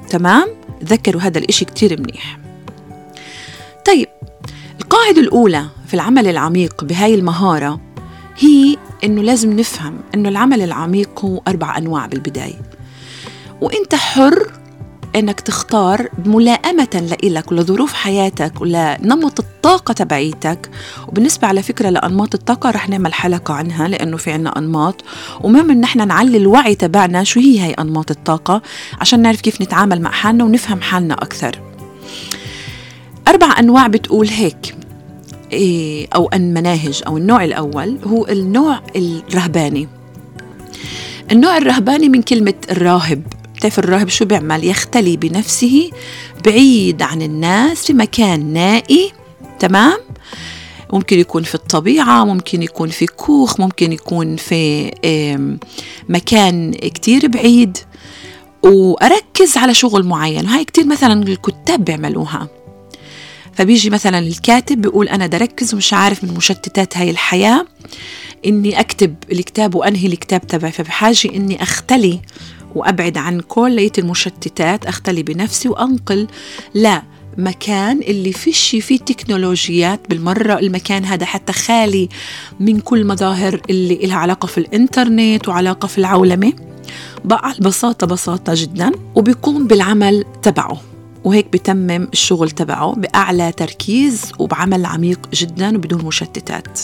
تمام؟ 0.09 0.49
تذكروا 0.87 1.23
هذا 1.23 1.39
الإشي 1.39 1.65
كتير 1.65 2.01
منيح. 2.01 2.39
طيب 3.87 4.09
القاعدة 4.81 5.21
الأولى 5.21 5.67
في 5.87 5.95
العمل 5.95 6.27
العميق 6.27 6.85
بهاي 6.85 7.15
المهارة 7.15 7.81
هي 8.39 8.77
إنه 9.05 9.23
لازم 9.23 9.53
نفهم 9.61 10.01
إنه 10.15 10.29
العمل 10.29 10.63
العميق 10.63 11.25
هو 11.25 11.43
أربع 11.49 11.79
أنواع 11.79 12.07
بالبداية. 12.07 12.61
وإنت 13.61 13.95
حر 13.95 14.53
إنك 15.17 15.41
تختار 15.41 16.09
ملائمة 16.27 17.07
لإلك 17.11 17.53
ولظروف 17.53 17.93
حياتك 17.93 18.61
ولنمط 18.61 19.41
الطاقة 19.41 19.93
تبعيتك. 19.93 20.71
وبالنسبة 21.09 21.49
على 21.49 21.63
فكرة 21.63 21.91
لأنماط 21.91 22.35
الطاقة 22.35 22.71
رح 22.71 22.89
نعمل 22.89 23.15
حلقة 23.15 23.55
عنها 23.55 23.89
لأنه 23.89 24.17
في 24.17 24.31
عنا 24.31 24.59
أنماط. 24.59 25.05
ومهم 25.41 25.71
إن 25.71 25.85
إحنا 25.85 26.05
نعلي 26.05 26.37
الوعي 26.37 26.75
تبعنا 26.75 27.25
شو 27.25 27.41
هي 27.41 27.61
هي 27.61 27.73
أنماط 27.73 28.11
الطاقة 28.11 28.63
عشان 29.01 29.23
نعرف 29.23 29.41
كيف 29.41 29.61
نتعامل 29.61 30.01
مع 30.01 30.11
حالنا 30.11 30.45
ونفهم 30.45 30.81
حالنا 30.81 31.15
أكثر. 31.15 31.61
أربع 33.29 33.59
أنواع 33.59 33.87
بتقول 33.87 34.29
هيك 34.29 34.75
إيه، 35.53 36.09
أو 36.15 36.31
المناهج 36.35 37.03
أو 37.07 37.17
النوع 37.17 37.45
الأول 37.45 37.99
هو 38.05 38.27
النوع 38.27 38.81
الرهباني. 38.97 39.89
النوع 41.33 41.57
الرهباني 41.57 42.09
من 42.09 42.23
كلمة 42.23 42.55
الراهب. 42.71 43.23
بتعرف 43.63 43.79
الراهب 43.79 44.09
شو 44.09 44.25
بيعمل؟ 44.25 44.65
يختلي 44.65 45.17
بنفسه 45.17 45.91
بعيد 46.45 47.03
عن 47.03 47.23
الناس 47.23 47.87
في 47.87 47.93
مكان 47.93 48.53
نائي 48.53 49.13
تمام؟ 49.59 49.99
ممكن 50.93 51.19
يكون 51.19 51.43
في 51.43 51.55
الطبيعة 51.55 52.25
ممكن 52.25 52.63
يكون 52.63 52.89
في 52.89 53.07
كوخ 53.07 53.61
ممكن 53.61 53.93
يكون 53.93 54.37
في 54.37 54.91
مكان 56.09 56.73
كتير 56.73 57.29
بعيد. 57.29 57.79
وأركز 58.63 59.57
على 59.57 59.75
شغل 59.75 60.07
معين. 60.07 60.47
هاي 60.47 60.65
كتير 60.65 60.87
مثلا 60.87 61.23
الكتاب 61.23 61.85
بيعملوها. 61.85 62.49
فبيجي 63.53 63.91
مثلا 63.91 64.19
الكاتب 64.19 64.81
بيقول 64.81 65.09
أنا 65.09 65.27
دركز 65.27 65.75
ومش 65.75 65.95
عارف 65.95 66.25
من 66.25 66.35
مشتتات 66.35 66.97
هاي 66.97 67.11
الحياة 67.11 67.67
إني 68.47 68.81
أكتب 68.81 69.15
الكتاب 69.33 69.75
وأنهي 69.75 70.07
الكتاب 70.07 70.47
تبعي. 70.47 70.73
فبحاجة 70.73 71.29
إني 71.35 71.63
أختلي 71.63 72.21
وأبعد 72.75 73.19
عن 73.19 73.41
كل 73.41 73.91
المشتتات 73.99 74.87
أختلي 74.87 75.23
بنفسي 75.23 75.69
وأنقل 75.69 76.27
لا 76.75 77.03
مكان 77.39 78.01
اللي 78.03 78.33
فيش 78.33 78.77
فيه 78.81 78.99
تكنولوجيات 78.99 80.01
بالمرة. 80.09 80.59
المكان 80.59 81.05
هذا 81.05 81.27
حتى 81.27 81.53
خالي 81.53 82.09
من 82.61 82.81
كل 82.81 83.07
مظاهر 83.07 83.61
اللي 83.71 83.95
لها 83.95 84.17
علاقة 84.17 84.47
في 84.47 84.59
الإنترنت 84.59 85.49
وعلاقة 85.49 85.87
في 85.87 85.99
العولمة. 85.99 86.53
بقى 87.25 87.55
ببساطة 87.59 88.07
بساطة 88.07 88.53
جدا 88.57 88.93
وبيقوم 89.15 89.67
بالعمل 89.67 90.25
تبعه. 90.43 90.81
وهيك 91.25 91.47
بتمم 91.53 92.09
الشغل 92.13 92.51
تبعه 92.51 92.95
بأعلى 92.95 93.53
تركيز 93.53 94.33
وبعمل 94.39 94.87
عميق 94.87 95.21
جدا 95.35 95.77
وبدون 95.77 96.05
مشتتات. 96.05 96.79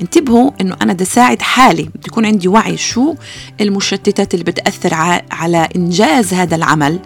انتبهوا 0.00 0.50
إنه 0.60 0.76
أنا 0.82 0.92
بدي 0.92 1.04
أساعد 1.04 1.42
حالي 1.42 1.82
بدي 1.82 2.06
يكون 2.06 2.26
عندي 2.26 2.48
وعي 2.48 2.76
شو 2.76 3.14
المشتتات 3.60 4.34
اللي 4.34 4.44
بتأثر 4.44 4.94
على 5.30 5.68
إنجاز 5.76 6.34
هذا 6.34 6.56
العمل 6.56 6.98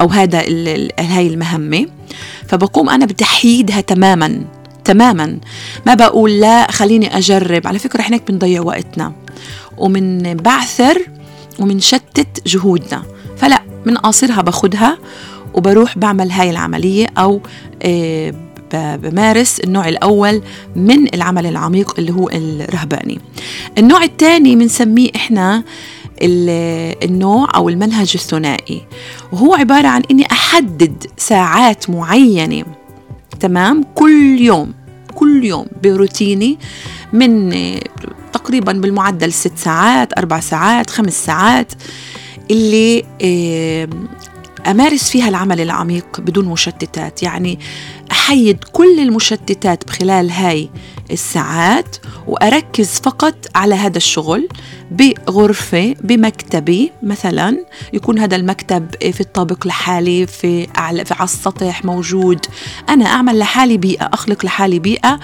أو 0.00 0.06
هذا 0.08 0.38
هاي 0.98 1.26
المهمة. 1.26 1.86
فبقوم 2.48 2.90
أنا 2.90 3.06
بتحييدها 3.06 3.80
تماما 3.80 4.44
تماما. 4.84 5.38
ما 5.86 5.94
بقول 5.94 6.40
لا 6.40 6.70
خليني 6.70 7.18
أجرب 7.18 7.66
على 7.66 7.78
فكرة 7.78 8.00
إحنا 8.00 8.20
بنضيع 8.28 8.60
وقتنا. 8.60 9.12
ومن 9.78 10.34
بعثر 10.34 11.02
ومنشتت 11.58 12.48
جهودنا. 12.48 13.02
فلا 13.36 13.62
من 13.86 13.96
قاصرها 13.96 14.42
باخدها 14.42 14.98
وبروح 15.54 15.98
بعمل 15.98 16.30
هاي 16.30 16.50
العملية 16.50 17.06
أو 17.18 17.40
آه، 17.82 18.34
بمارس 18.72 19.60
النوع 19.60 19.88
الأول 19.88 20.42
من 20.76 21.14
العمل 21.14 21.46
العميق 21.46 21.94
اللي 21.98 22.12
هو 22.12 22.28
الرهباني. 22.28 23.20
النوع 23.78 24.04
الثاني 24.04 24.56
بنسميه 24.56 25.10
إحنا 25.16 25.64
النوع 26.22 27.48
أو 27.54 27.68
المنهج 27.68 28.12
الثنائي. 28.14 28.82
وهو 29.32 29.54
عبارة 29.54 29.88
عن 29.88 30.02
إني 30.10 30.26
أحدد 30.32 31.06
ساعات 31.16 31.90
معينة 31.90 32.64
تمام 33.40 33.84
كل 33.94 34.40
يوم 34.40 34.72
كل 35.14 35.44
يوم 35.44 35.66
بروتيني 35.82 36.58
من 37.12 37.54
تقريبا 38.32 38.72
بالمعدل 38.72 39.32
ست 39.32 39.58
ساعات 39.58 40.18
أربع 40.18 40.40
ساعات 40.40 40.90
خمس 40.90 41.24
ساعات 41.26 41.72
اللي 42.50 43.04
أمارس 44.66 45.10
فيها 45.10 45.28
العمل 45.28 45.60
العميق 45.60 46.20
بدون 46.20 46.44
مشتتات. 46.44 47.22
يعني 47.22 47.58
أحيد 48.12 48.64
كل 48.72 49.00
المشتتات 49.00 49.86
بخلال 49.86 50.30
هاي 50.30 50.70
الساعات 51.10 51.96
وأركز 52.26 52.88
فقط 52.88 53.34
على 53.54 53.74
هذا 53.74 53.96
الشغل 53.96 54.48
بغرفة 54.90 55.94
بمكتبي. 56.00 56.92
مثلا 57.02 57.64
يكون 57.92 58.18
هذا 58.18 58.36
المكتب 58.36 58.86
في 59.12 59.20
الطابق 59.20 59.66
لحالي 59.66 60.26
في, 60.26 60.66
على 60.74 61.04
السطح 61.20 61.84
موجود. 61.84 62.46
أنا 62.88 63.06
أعمل 63.06 63.38
لحالي 63.38 63.76
بيئة 63.76 64.10
أخلق 64.12 64.44
لحالي 64.44 64.78
بيئة 64.78 65.20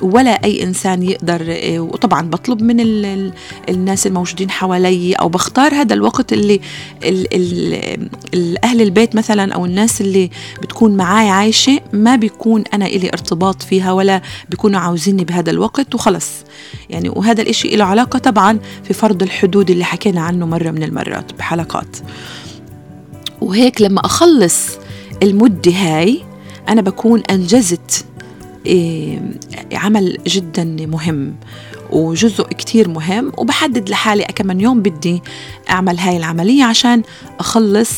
ولا 0.00 0.44
أي 0.44 0.62
إنسان 0.62 1.02
يقدر 1.02 1.44
آه، 1.48 1.78
وطبعا 1.78 2.30
بطلب 2.30 2.62
من 2.62 2.80
ال 2.80 3.04
ال 3.06 3.32
الناس 3.68 4.06
الموجودين 4.06 4.50
حوالي 4.50 5.12
أو 5.12 5.28
بختار 5.28 5.74
هذا 5.74 5.94
الوقت 5.94 6.32
اللي 6.32 6.60
ال 7.04 7.26
ال 8.34 8.64
أهل 8.64 8.82
البيت 8.82 9.16
مثلا 9.16 9.54
أو 9.54 9.66
الناس 9.66 10.00
اللي 10.00 10.30
بتكون 10.62 10.96
معاي 10.96 11.28
عايشة 11.28 11.80
ما 11.92 12.16
بيكون 12.16 12.64
أنا 12.74 12.86
إلي 12.86 13.08
ارتباط 13.08 13.62
فيها 13.62 13.92
ولا 13.92 14.22
بيكونوا 14.50 14.80
عاوزيني 14.80 15.24
بهذا 15.24 15.50
الوقت 15.50 15.94
وخلص. 15.94 16.28
يعني 16.90 17.08
وهذا 17.08 17.42
الإشي 17.42 17.76
له 17.76 17.84
علاقة 17.84 18.18
طبعا 18.18 18.58
في 18.84 18.94
فرض 18.94 19.22
الحدود 19.22 19.70
اللي 19.70 19.84
حكينا 19.84 20.20
عنه 20.20 20.46
مرة 20.46 20.70
من 20.70 20.82
المرات 20.82 21.32
بحلقات. 21.32 21.96
وهيك 23.40 23.80
لما 23.80 24.00
أخلص 24.06 24.68
المدة 25.22 25.72
هاي 25.72 26.22
أنا 26.68 26.80
بكون 26.80 27.22
أنجزت 27.30 28.04
عمل 29.72 30.18
جدا 30.26 30.64
مهم 30.64 31.34
وجزء 31.90 32.44
كتير 32.44 32.88
مهم 32.88 33.32
وبحدد 33.38 33.88
لحالي 33.88 34.24
كم 34.24 34.60
يوم 34.60 34.82
بدي 34.82 35.22
أعمل 35.70 35.98
هاي 35.98 36.16
العملية 36.16 36.64
عشان 36.64 37.02
أخلص 37.40 37.90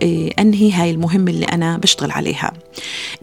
إيه، 0.00 0.32
أنهي 0.38 0.72
هاي 0.72 0.90
المهمة 0.90 1.30
اللي 1.30 1.44
أنا 1.46 1.76
بشتغل 1.76 2.10
عليها. 2.10 2.52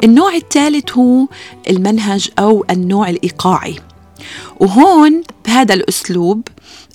النوع 0.04 0.36
الثالث 0.36 0.92
هو 0.92 1.28
المنهج 1.70 2.30
أو 2.40 2.66
النوع 2.70 3.10
الإيقاعي. 3.10 3.76
وهون 4.60 5.24
بهذا 5.46 5.74
الأسلوب 5.74 6.48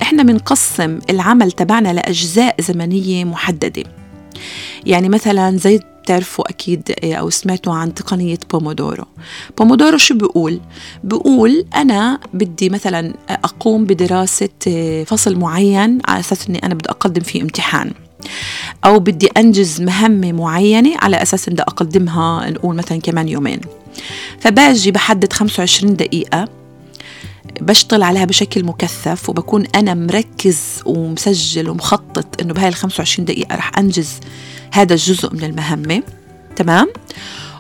إحنا 0.03 0.23
بنقسم 0.23 0.99
العمل 1.11 1.53
تبعنا 1.53 1.93
لأجزاء 1.93 2.57
زمنية 2.61 3.25
محددة. 3.25 3.85
يعني 4.87 5.09
مثلا 5.09 5.57
زي 5.57 5.81
بتعرفوا 6.11 6.51
أكيد 6.51 6.95
آه، 7.05 7.15
أو 7.15 7.31
سمعتوا 7.31 7.75
عن 7.75 7.95
تقنية 7.95 8.39
بومودورو. 8.51 9.05
بومودورو 9.59 9.99
شو 9.99 10.15
بيقول؟ 10.15 10.61
بيقول 11.05 11.67
أنا 11.77 12.21
بدي 12.35 12.71
مثلا 12.71 13.15
أقوم 13.31 13.85
بدراسة 13.85 14.49
آه، 14.69 15.05
فصل 15.05 15.37
معين 15.37 15.99
على 16.09 16.21
أساس 16.21 16.49
أني 16.49 16.59
أنا 16.59 16.75
بدي 16.75 16.91
أقدم 16.91 17.23
فيه 17.23 17.43
امتحان. 17.43 17.93
أو 18.85 18.99
بدي 18.99 19.27
أنجز 19.27 19.81
مهمة 19.81 20.33
معينة 20.33 20.97
على 20.99 21.23
أساس 21.23 21.49
بدي 21.49 21.63
أقدمها 21.63 22.51
نقول 22.51 22.77
مثلا 22.77 23.01
كمان 23.01 23.29
يومين. 23.29 23.61
فباجي 24.41 24.91
بحدد 24.91 25.33
25 25.33 25.97
دقيقة 25.97 26.49
بشتغل 27.61 28.03
عليها 28.03 28.25
بشكل 28.25 28.65
مكثف 28.65 29.29
وبكون 29.29 29.67
أنا 29.75 29.95
مركز 29.95 30.59
ومسجل 30.87 31.71
ومخطط 31.71 32.41
إنه 32.41 32.55
بهاي 32.55 32.69
ال 32.69 32.75
25 32.75 33.25
دقيقة 33.25 33.57
رح 33.57 33.79
أنجز 33.79 34.21
هذا 34.73 34.93
الجزء 34.93 35.35
من 35.35 35.45
المهمة. 35.45 36.03
تمام؟ 36.57 36.89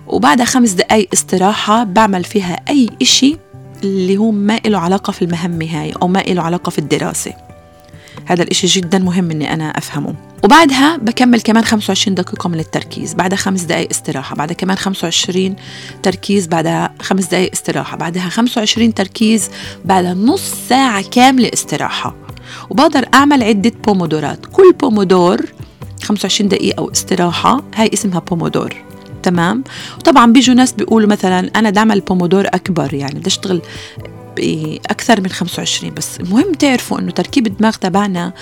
وبعدها 0.07 0.45
خمس 0.45 0.71
دقايق 0.71 1.09
استراحة 1.13 1.85
بعمل 1.85 2.25
فيها 2.25 2.61
أي 2.69 2.89
إشي 3.03 3.37
اللي 3.85 4.17
هو 4.17 4.31
ما 4.31 4.61
له 4.67 4.79
علاقة 4.79 5.11
في 5.11 5.23
المهمة 5.23 5.81
هاي 5.81 5.93
أو 6.03 6.09
ما 6.09 6.19
له 6.19 6.43
علاقة 6.43 6.71
في 6.71 6.79
الدراسة. 6.79 7.33
هذا 8.27 8.43
الإشي 8.43 8.67
جدا 8.67 8.99
مهم 8.99 9.31
إني 9.31 9.55
أنا 9.55 9.71
أفهمه. 9.71 10.15
وبعدها 10.45 10.97
بكمل 10.97 11.41
كمان 11.41 11.65
25 11.65 12.15
دقيقة 12.15 12.49
من 12.49 12.61
التركيز. 12.61 13.15
بعدها 13.15 13.39
خمس 13.39 13.63
دقايق 13.63 13.89
استراحة. 13.91 14.37
بعدها 14.37 14.55
كمان 14.55 14.77
25 14.77 15.57
تركيز. 16.03 16.47
بعدها 16.47 16.95
خمس 17.03 17.25
دقايق 17.25 17.51
استراحة. 17.53 17.97
بعدها 17.97 18.29
25 18.29 18.95
تركيز. 18.95 19.51
بعدها 19.85 20.15
نص 20.15 20.55
ساعة 20.69 21.05
كاملة 21.11 21.51
استراحة. 21.55 22.15
وبقدر 22.71 23.09
أعمل 23.15 23.43
عدة 23.43 23.73
بومودورات 23.85 24.47
كل 24.47 24.73
بومودور 24.81 25.41
25 26.11 26.49
دقيقة 26.49 26.93
استراحة. 26.93 27.63
هاي 27.75 27.91
اسمها 27.95 28.19
بومودور 28.19 28.75
تمام؟ 29.23 29.65
وطبعا 29.99 30.33
بيجوا 30.33 30.55
ناس 30.55 30.73
بيقولوا 30.73 31.09
مثلا 31.09 31.51
أنا 31.57 31.71
بدي 31.71 31.79
أعمل 31.79 32.01
بومودور 32.01 32.47
أكبر 32.47 32.95
يعني 32.95 33.19
بدي 33.19 33.27
أشتغل 33.27 33.63
بأكثر 34.37 35.21
من 35.21 35.29
25 35.29 35.95
بس 35.95 36.21
المهم 36.21 36.53
تعرفوا 36.53 36.99
إنه 36.99 37.11
تركيب 37.11 37.47
الدماغ 37.47 37.73
تبعنا 37.73 38.33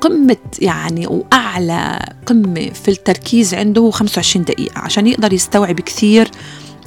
قمة 0.00 0.36
يعني 0.60 1.06
وأعلى 1.06 2.08
قمة 2.26 2.70
في 2.70 2.88
التركيز 2.88 3.54
عنده 3.54 3.90
25 3.90 4.44
دقيقة 4.44 4.78
عشان 4.78 5.06
يقدر 5.06 5.32
يستوعب 5.32 5.80
كثير 5.80 6.30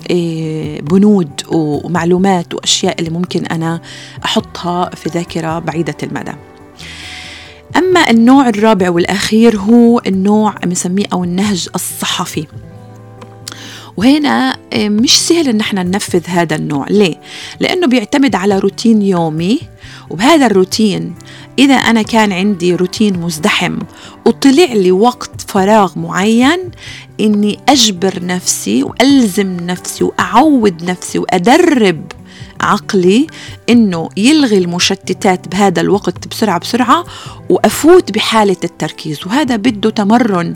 إيه، 0.10 0.82
بنود 0.82 1.42
ومعلومات 1.48 2.54
وأشياء 2.54 3.00
اللي 3.00 3.10
ممكن 3.10 3.46
أنا 3.46 3.82
أحطها 4.26 4.90
في 4.96 5.10
ذاكرة 5.10 5.60
بعيدة 5.60 5.98
المدى. 6.04 6.34
أما 7.78 8.10
النوع 8.10 8.50
الرابع 8.50 8.90
والأخير 8.90 9.58
هو 9.58 10.02
النوع 10.08 10.56
بنسميه 10.64 11.06
أو 11.14 11.24
النهج 11.24 11.68
الصحفي. 11.76 12.48
وهنا 13.98 14.58
إيه، 14.74 14.90
مش 14.90 15.18
سهل 15.18 15.48
إن 15.48 15.60
إحنا 15.60 15.84
ننفذ 15.84 16.22
هذا 16.28 16.56
النوع. 16.56 16.86
ليه؟ 16.90 17.16
لأنه 17.60 17.88
بيعتمد 17.88 18.36
على 18.36 18.60
روتين 18.60 19.02
يومي 19.02 19.60
وبهذا 20.10 20.46
الروتين 20.46 21.16
إذا 21.60 21.76
أنا 21.76 22.02
كان 22.02 22.32
عندي 22.32 22.76
روتين 22.76 23.20
مزدحم 23.20 23.78
وطلع 24.26 24.74
لي 24.74 24.92
وقت 24.92 25.42
فراغ 25.48 26.00
معين 26.00 26.72
إني 27.20 27.60
أجبر 27.70 28.26
نفسي 28.26 28.84
وألزم 28.84 29.58
نفسي 29.60 30.04
وأعود 30.04 30.84
نفسي 30.84 31.20
وأدرب 31.20 32.12
عقلي 32.68 33.28
إنه 33.70 34.10
يلغي 34.18 34.58
المشتتات 34.58 35.48
بهذا 35.48 35.82
الوقت 35.82 36.28
بسرعة 36.28 36.60
بسرعة 36.60 37.06
وأفوت 37.50 38.12
بحالة 38.12 38.58
التركيز. 38.64 39.28
وهذا 39.28 39.56
بده 39.56 39.90
تمرن 39.90 40.54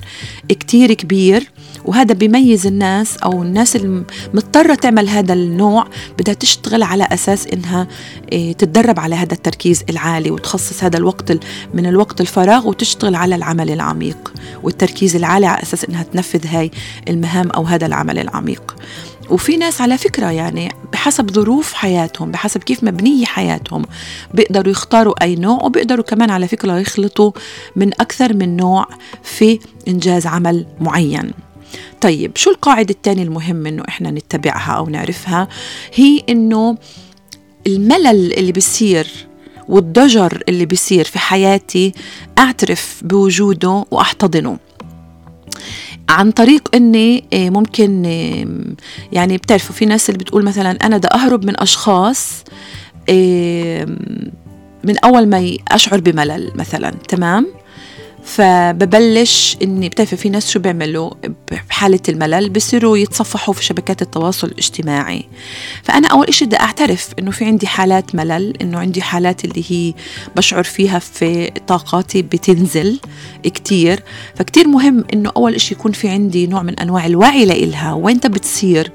كتير 0.49 0.93
كبير 0.93 1.51
وهذا 1.85 2.13
بيميز 2.13 2.67
الناس 2.67 3.17
أو 3.17 3.43
الناس 3.43 3.75
المضطره 3.75 4.75
تعمل 4.75 5.09
هذا 5.09 5.33
النوع 5.33 5.87
بدها 6.19 6.33
تشتغل 6.33 6.83
على 6.83 7.07
أساس 7.11 7.47
إنها 7.47 7.87
إيه، 8.31 8.53
تتدرب 8.53 8.99
على 8.99 9.15
هذا 9.15 9.33
التركيز 9.33 9.83
العالي 9.89 10.31
وتخصص 10.31 10.83
هذا 10.83 10.97
الوقت 10.97 11.31
من 11.73 11.85
الوقت 11.85 12.21
الفراغ 12.21 12.67
وتشتغل 12.67 13.15
على 13.15 13.35
العمل 13.35 13.71
العميق. 13.71 14.33
والتركيز 14.63 15.15
العالي 15.15 15.45
على 15.45 15.63
أساس 15.63 15.85
إنها 15.85 16.03
تنفذ 16.03 16.47
هاي 16.47 16.71
المهام 17.09 17.49
أو 17.49 17.63
هذا 17.63 17.85
العمل 17.85 18.19
العميق. 18.19 18.75
وفي 19.31 19.57
ناس 19.57 19.81
على 19.81 19.97
فكرة 19.97 20.31
يعني 20.31 20.71
بحسب 20.93 21.31
ظروف 21.31 21.73
حياتهم 21.73 22.31
بحسب 22.31 22.63
كيف 22.63 22.83
مبنية 22.83 23.25
حياتهم 23.25 23.85
بيقدروا 24.33 24.71
يختاروا 24.71 25.23
أي 25.23 25.35
نوع 25.35 25.63
وبيقدروا 25.63 26.03
كمان 26.05 26.29
على 26.29 26.47
فكرة 26.47 26.79
يخلطوا 26.79 27.31
من 27.75 27.87
أكثر 28.01 28.33
من 28.33 28.57
نوع 28.57 28.87
في 29.23 29.59
إنجاز 29.87 30.27
عمل 30.27 30.65
معين. 30.79 31.31
طيب 32.01 32.31
شو 32.37 32.51
القاعدة 32.51 32.93
الثانية 32.93 33.23
المهم 33.23 33.65
إنه 33.65 33.83
إحنا 33.87 34.11
نتبعها 34.11 34.71
أو 34.71 34.89
نعرفها؟ 34.89 35.47
هي 35.93 36.23
إنه 36.29 36.77
الملل 37.67 38.33
اللي 38.33 38.51
بيصير 38.51 39.07
والضجر 39.69 40.43
اللي 40.49 40.65
بيصير 40.65 41.05
في 41.05 41.19
حياتي 41.19 41.93
أعترف 42.37 43.01
بوجوده 43.03 43.85
وأحتضنه. 43.91 44.57
عن 46.09 46.31
طريق 46.31 46.75
إني 46.75 47.23
آه، 47.33 47.49
ممكن 47.49 48.05
يعني 49.11 49.37
بتعرفوا 49.37 49.75
في 49.75 49.85
ناس 49.85 50.09
اللي 50.09 50.19
بتقول 50.19 50.45
مثلا 50.45 50.71
أنا 50.71 50.97
بدي 50.97 51.07
أهرب 51.13 51.45
من 51.45 51.59
أشخاص 51.59 52.43
من 54.83 54.97
أول 55.03 55.27
ما 55.27 55.57
أشعر 55.67 55.99
بملل 55.99 56.51
مثلا 56.55 56.91
تمام؟ 57.07 57.47
فببلش 58.23 59.57
إني 59.61 59.89
بتعرفي 59.89 60.15
في 60.15 60.29
ناس 60.29 60.49
شو 60.49 60.59
بيعملوا 60.59 61.11
بحالة 61.69 61.99
الملل 62.09 62.49
بصيروا 62.49 62.97
يتصفحوا 62.97 63.53
في 63.53 63.63
شبكات 63.63 64.01
التواصل 64.01 64.47
الاجتماعي. 64.47 65.25
فأنا 65.83 66.07
أول 66.07 66.27
إشي 66.27 66.45
بدي 66.45 66.59
أعترف 66.59 67.09
إنه 67.19 67.31
في 67.31 67.45
عندي 67.45 67.67
حالات 67.67 68.15
ملل 68.15 68.57
إنه 68.61 68.79
عندي 68.79 69.01
حالات 69.01 69.45
اللي 69.45 69.63
هي 69.69 69.93
بشعر 70.35 70.63
فيها 70.63 70.99
في 70.99 71.51
طاقاتي 71.67 72.21
بتنزل 72.21 72.99
كتير. 73.43 74.03
فكتير 74.35 74.67
مهم 74.67 75.05
إنه 75.13 75.31
أول 75.37 75.55
إشي 75.55 75.73
يكون 75.73 75.91
في 75.91 76.09
عندي 76.09 76.47
نوع 76.47 76.63
من 76.63 76.79
أنواع 76.79 77.05
الوعي 77.05 77.45
لإلها 77.45 77.93
وين 77.93 78.17
بتصير 78.17 78.91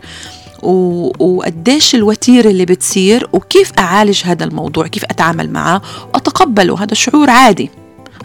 وقديش 0.62 1.95
الوتيرة 1.95 2.51
اللي 2.51 2.65
بتصير 2.65 3.29
وكيف 3.33 3.73
أعالج 3.79 4.23
هذا 4.25 4.45
الموضوع 4.45 4.87
كيف 4.87 5.05
أتعامل 5.05 5.51
معه 5.51 5.83
وأتقبله 6.15 6.83
هذا 6.83 6.95
شعور 6.95 7.31
عادي. 7.31 7.71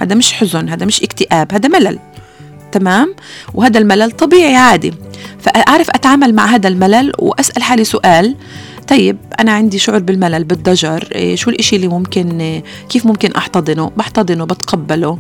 هذا 0.02 0.16
مش 0.16 0.34
حزن 0.34 0.70
هذا 0.70 0.86
مش 0.86 1.04
اكتئاب 1.04 1.54
هذا 1.54 1.70
ملل 1.70 2.00
تمام؟ 2.72 3.16
وهذا 3.54 3.80
الملل 3.80 4.12
طبيعي 4.12 4.56
عادي. 4.56 4.94
فأعرف 5.40 5.90
أتعامل 5.90 6.36
مع 6.36 6.46
هذا 6.46 6.68
الملل 6.68 7.12
وأسأل 7.20 7.64
حالي 7.64 7.84
سؤال. 7.84 8.36
طيب 8.92 9.18
أنا 9.40 9.52
عندي 9.52 9.80
شعور 9.80 10.00
بالملل 10.00 10.44
بالضجر. 10.44 11.10
إيه 11.12 11.36
شو 11.36 11.50
الإشي 11.50 11.76
اللي 11.76 11.88
ممكن 11.88 12.42
إيه 12.42 12.64
كيف 12.90 13.06
ممكن 13.06 13.32
أحتضنه؟ 13.32 13.92
بحتضنه 13.98 14.46
بتقبله. 14.46 15.18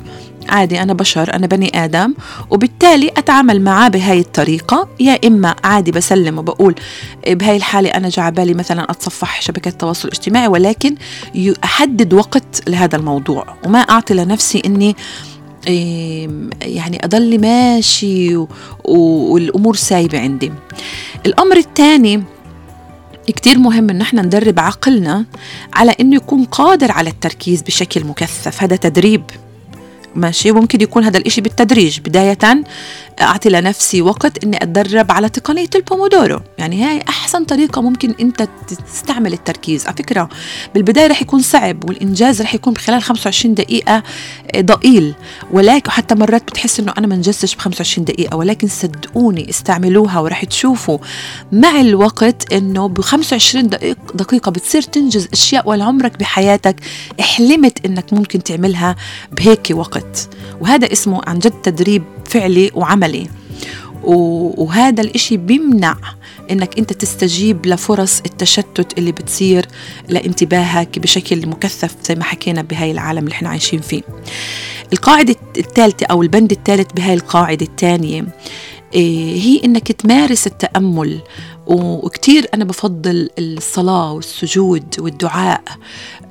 عادي 0.49 0.81
أنا 0.81 0.93
بشر 0.93 1.33
أنا 1.33 1.47
بني 1.47 1.83
آدم 1.85 2.13
وبالتالي 2.49 3.11
أتعامل 3.17 3.61
معاه 3.61 3.87
بهاي 3.87 4.19
الطريقة. 4.19 4.87
يا 4.99 5.19
إما 5.25 5.55
عادي 5.63 5.91
بسلم 5.91 6.37
وبقول 6.37 6.75
إيه 7.25 7.35
بهاي 7.35 7.57
الحالة 7.57 7.89
أنا 7.89 8.09
جا 8.09 8.29
بالي 8.29 8.53
مثلا 8.53 8.91
أتصفح 8.91 9.41
شبكات 9.41 9.73
التواصل 9.73 10.07
الاجتماعي 10.07 10.47
ولكن 10.47 10.95
أحدد 11.63 12.13
وقت 12.13 12.69
لهذا 12.69 12.95
الموضوع. 12.95 13.45
وما 13.65 13.79
أعطي 13.79 14.13
لنفسي 14.13 14.61
إني 14.65 14.95
يعني 16.61 17.05
أضل 17.05 17.41
ماشي 17.41 18.45
والأمور 18.85 19.75
سايبة 19.75 20.19
عندي. 20.19 20.51
الأمر 21.25 21.57
الثاني 21.57 22.23
كتير 23.27 23.57
مهم 23.57 23.89
إن 23.89 24.01
إحنا 24.01 24.21
ندرب 24.21 24.59
عقلنا 24.59 25.25
على 25.73 25.95
إنه 25.99 26.15
يكون 26.15 26.45
قادر 26.45 26.91
على 26.91 27.09
التركيز 27.09 27.61
بشكل 27.61 28.03
مكثف. 28.03 28.63
هذا 28.63 28.75
تدريب 28.75 29.23
ماشي؟ 30.15 30.51
ممكن 30.51 30.81
يكون 30.81 31.03
هذا 31.03 31.17
الإشي 31.17 31.41
بالتدريج. 31.41 31.99
بداية 31.99 32.37
أعطي 33.21 33.49
لنفسي 33.49 34.01
وقت 34.01 34.43
إني 34.43 34.63
أتدرب 34.63 35.11
على 35.11 35.29
تقنية 35.29 35.69
البومودورو. 35.75 36.39
يعني 36.57 36.83
هاي 36.83 37.01
أحسن 37.09 37.45
طريقة 37.45 37.81
ممكن 37.81 38.15
أنت 38.19 38.47
تستعمل 38.87 39.33
التركيز. 39.33 39.87
على 39.87 39.95
فكرة 39.95 40.29
بالبداية 40.73 41.07
رح 41.07 41.21
يكون 41.21 41.41
صعب 41.41 41.89
والإنجاز 41.89 42.41
رح 42.41 42.55
يكون 42.55 42.73
بخلال 42.73 43.03
25 43.03 43.55
دقيقة 43.55 44.03
ضئيل. 44.59 45.13
ولكن 45.51 45.91
حتى 45.91 46.15
مرات 46.15 46.43
بتحس 46.43 46.79
إنه 46.79 46.93
أنا 46.97 47.07
ما 47.07 47.15
أنجزتش 47.15 47.55
ب 47.55 47.59
25 47.59 48.05
دقيقة. 48.05 48.37
ولكن 48.37 48.67
صدقوني 48.67 49.49
استعملوها 49.49 50.19
ورح 50.19 50.45
تشوفوا 50.45 50.97
مع 51.51 51.81
الوقت 51.81 52.53
إنه 52.53 52.87
ب 52.87 53.01
25 53.01 53.69
دقيقة 54.13 54.51
بتصير 54.51 54.81
تنجز 54.81 55.27
أشياء 55.33 55.69
ولا 55.69 55.83
عمرك 55.83 56.19
بحياتك 56.19 56.75
حلمت 57.19 57.85
إنك 57.85 58.13
ممكن 58.13 58.43
تعملها 58.43 58.95
بهيك 59.31 59.67
وقت. 59.71 60.29
وهذا 60.61 60.91
اسمه 60.91 61.21
عن 61.27 61.39
جد 61.39 61.51
تدريب 61.51 62.03
فعلي 62.31 62.71
وعملي. 62.73 63.27
وهذا 64.03 65.01
الإشي 65.01 65.37
بيمنع 65.37 65.95
إنك 66.51 66.77
أنت 66.79 66.93
تستجيب 66.93 67.65
لفرص 67.65 68.21
التشتت 68.25 68.97
اللي 68.97 69.11
بتصير 69.11 69.65
لانتباهك 70.09 70.99
بشكل 70.99 71.47
مكثف 71.47 71.95
زي 72.03 72.15
ما 72.15 72.23
حكينا 72.23 72.61
بهاي 72.61 72.91
العالم 72.91 73.23
اللي 73.23 73.33
إحنا 73.33 73.49
عايشين 73.49 73.81
فيه. 73.81 74.01
القاعدة 74.93 75.35
الثالثة 75.57 76.05
أو 76.05 76.21
البند 76.21 76.51
الثالث 76.51 76.91
بهاي 76.93 77.13
القاعدة 77.13 77.65
الثانية 77.65 78.25
هي 78.93 79.61
إنك 79.63 79.91
تمارس 79.91 80.47
التأمل. 80.47 81.21
وكتير 81.67 82.47
أنا 82.53 82.65
بفضل 82.65 83.29
الصلاة 83.39 84.11
والسجود 84.13 84.95
والدعاء 84.99 85.61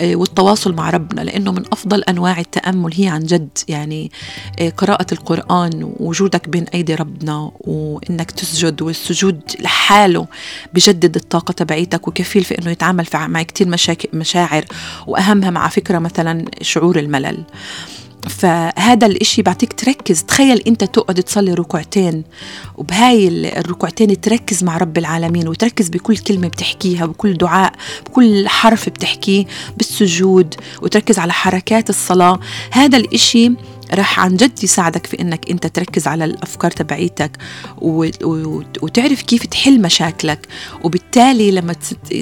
إيه، 0.00 0.16
والتواصل 0.16 0.74
مع 0.74 0.90
ربنا 0.90 1.20
لأنه 1.20 1.52
من 1.52 1.62
أفضل 1.72 2.02
أنواع 2.02 2.40
التأمل 2.40 2.92
هي 2.94 3.08
عن 3.08 3.20
جد. 3.20 3.58
يعني 3.68 4.10
إيه، 4.58 4.70
قراءة 4.70 5.06
القرآن 5.12 5.94
ووجودك 6.00 6.48
بين 6.48 6.64
أيدي 6.64 6.94
ربنا 6.94 7.52
وإنك 7.60 8.30
تسجد 8.30 8.82
والسجود 8.82 9.40
لحاله 9.60 10.26
بجدد 10.74 11.16
الطاقة 11.16 11.52
تبعيتك 11.52 12.08
وكفيل 12.08 12.44
في 12.44 12.58
إنه 12.58 12.70
يتعامل 12.70 13.06
مع 13.14 13.42
كتير 13.42 13.78
مشاعر. 14.12 14.64
وأهمها 15.06 15.50
مع 15.50 15.68
فكرة 15.68 15.98
مثلا 15.98 16.44
شعور 16.62 16.98
الملل. 16.98 17.44
فهذا 18.28 19.06
الإشي 19.06 19.42
بعطيك 19.42 19.72
تركز. 19.72 20.22
تخيل 20.22 20.62
أنت 20.66 20.84
تقعد 20.84 21.22
تصلي 21.22 21.54
ركوعتين 21.54 22.24
وبهاي 22.76 23.28
الركوعتين 23.58 24.20
تركز 24.20 24.64
مع 24.64 24.76
رب 24.76 24.98
العالمين 24.98 25.48
وتركز 25.48 25.88
بكل 25.88 26.16
كلمة 26.16 26.48
بتحكيها 26.48 27.06
بكل 27.06 27.34
دعاء 27.34 27.72
بكل 28.06 28.48
حرف 28.48 28.88
بتحكيه 28.88 29.44
بالسجود 29.76 30.54
وتركز 30.82 31.18
على 31.18 31.32
حركات 31.32 31.90
الصلاة. 31.90 32.40
هذا 32.70 32.96
الإشي 32.98 33.52
راح 33.94 34.20
عن 34.20 34.36
جد 34.36 34.64
يساعدك 34.64 35.06
في 35.06 35.20
إنك 35.20 35.50
أنت 35.50 35.66
تركز 35.66 36.06
على 36.06 36.24
الأفكار 36.24 36.70
تبعيتك 36.70 37.30
وتعرف 38.82 39.22
كيف 39.22 39.46
تحل 39.46 39.82
مشاكلك. 39.82 40.46
وبالتالي 40.84 41.50
لما 41.50 41.74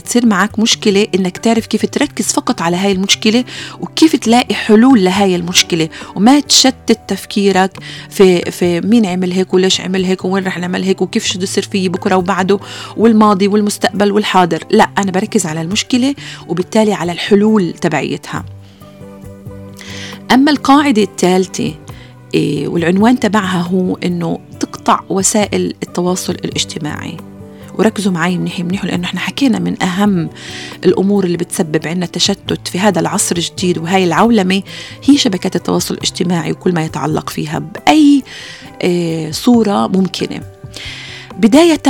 تصير 0.05 0.27
معك 0.27 0.59
مشكلة 0.59 1.07
إنك 1.15 1.39
تعرف 1.39 1.67
كيف 1.67 1.87
تركز 1.87 2.27
فقط 2.27 2.63
على 2.63 2.77
هاي 2.77 2.93
المشكلة 2.93 3.45
وكيف 3.81 4.17
تلاقي 4.17 4.55
حلول 4.55 5.05
لهاي 5.05 5.37
المشكلة. 5.37 5.89
وما 6.17 6.41
تشتت 6.41 6.99
تفكيرك 7.09 7.79
في 8.11 8.51
في 8.51 8.81
مين 8.81 9.07
عمل 9.07 9.33
هيك 9.33 9.55
وليش 9.55 9.81
عمل 9.81 10.05
هيك 10.05 10.25
وين 10.25 10.45
رح 10.45 10.59
نعمل 10.59 10.83
هيك 10.83 11.03
وكيف 11.03 11.27
شو 11.27 11.39
يصير 11.41 11.69
فيي 11.73 11.89
بكرة 11.89 12.17
وبعده 12.17 12.59
والماضي 12.97 13.49
والمستقبل 13.49 14.13
والحاضر. 14.13 14.65
لا 14.71 14.89
أنا 14.99 15.11
بركز 15.11 15.47
على 15.47 15.61
المشكلة 15.61 16.15
وبالتالي 16.49 16.93
على 16.93 17.13
الحلول 17.13 17.73
تبعيتها. 17.73 18.45
أما 20.33 20.51
القاعدة 20.51 21.03
الثالثة 21.03 21.75
إيه 22.35 22.69
والعنوان 22.69 23.21
تبعها 23.21 23.61
هو 23.63 23.97
أنه 23.97 24.39
تقطع 24.61 25.01
وسائل 25.09 25.75
التواصل 25.83 26.33
الاجتماعي. 26.33 27.17
وركزوا 27.79 28.13
معي 28.13 28.39
منيح 28.39 28.61
منيح 28.61 28.85
لأنه 28.85 29.05
إحنا 29.05 29.21
حكينا 29.21 29.59
من 29.59 29.83
أهم 29.83 30.31
الأمور 30.85 31.25
اللي 31.25 31.37
بتسبب 31.37 31.87
عندنا 31.87 32.07
تشتت 32.07 32.69
في 32.69 32.79
هذا 32.79 33.01
العصر 33.01 33.37
الجديد 33.37 33.79
وهي 33.79 34.05
العولمة 34.05 34.63
هي 35.05 35.19
شبكات 35.19 35.57
التواصل 35.57 35.95
الاجتماعي 35.95 36.53
وكل 36.53 36.73
ما 36.75 36.85
يتعلق 36.85 37.31
فيها 37.31 37.59
بأي 37.59 38.23
آه، 38.83 39.31
صورة 39.31 39.87
ممكنة. 39.87 40.41
بداية 41.39 41.83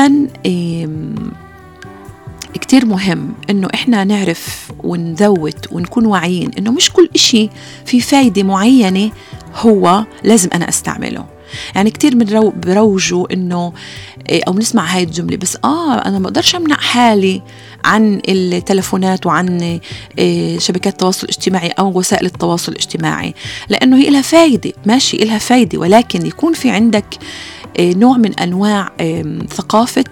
كتير 2.69 2.87
مهم 2.87 3.35
إنه 3.51 3.69
إحنا 3.75 4.05
نعرف 4.05 4.73
ونذوت 4.79 5.73
ونكون 5.73 6.07
واعيين 6.07 6.51
إنه 6.59 6.73
مش 6.73 6.93
كل 6.93 7.09
إشي 7.15 7.51
في 7.87 8.01
فايدة 8.01 8.43
معينة 8.43 9.11
هو 9.55 10.05
لازم 10.25 10.49
أنا 10.55 10.69
أستعمله. 10.69 11.25
يعني 11.75 11.91
كتير 11.91 12.15
بنرو 12.15 12.51
بروجوا 12.51 13.33
إنه 13.33 13.73
إيه، 14.29 14.43
أو 14.49 14.53
بنسمع 14.53 14.85
هاي 14.85 15.03
الجملة 15.03 15.37
بس 15.37 15.59
آه 15.65 15.95
أنا 15.95 16.19
ما 16.19 16.25
بقدرش 16.25 16.55
أمنع 16.55 16.77
حالي 16.77 17.43
عن 17.85 18.21
التلفونات 18.29 19.27
وعن 19.27 19.81
إيه، 20.19 20.59
شبكات 20.59 20.93
التواصل 20.93 21.25
الاجتماعي 21.25 21.69
أو 21.69 21.99
وسائل 21.99 22.27
التواصل 22.27 22.73
الاجتماعي 22.73 23.35
لأنه 23.69 23.97
هي 23.97 24.11
لها 24.11 24.23
فايدة 24.23 24.73
ماشي 24.87 25.17
لها 25.17 25.39
فايدة 25.39 25.79
ولكن 25.79 26.27
يكون 26.27 26.53
في 26.53 26.71
عندك 26.71 27.19
نوع 27.81 28.17
من 28.17 28.35
أنواع 28.35 28.93
ثقافة 29.51 30.05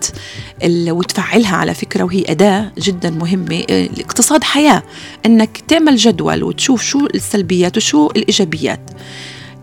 وتفعلها 0.89 1.57
على 1.57 1.75
فكرة 1.75 2.05
وهي 2.05 2.25
أداة 2.29 2.73
جدا 2.79 3.11
مهمة 3.11 3.65
الاقتصاد 3.71 4.45
حياة. 4.45 4.83
إنك 5.27 5.59
تعمل 5.69 5.97
جدول 5.97 6.43
وتشوف 6.43 6.83
شو 6.83 7.07
السلبيات 7.07 7.77
وشو 7.77 8.07
الإيجابيات. 8.17 8.91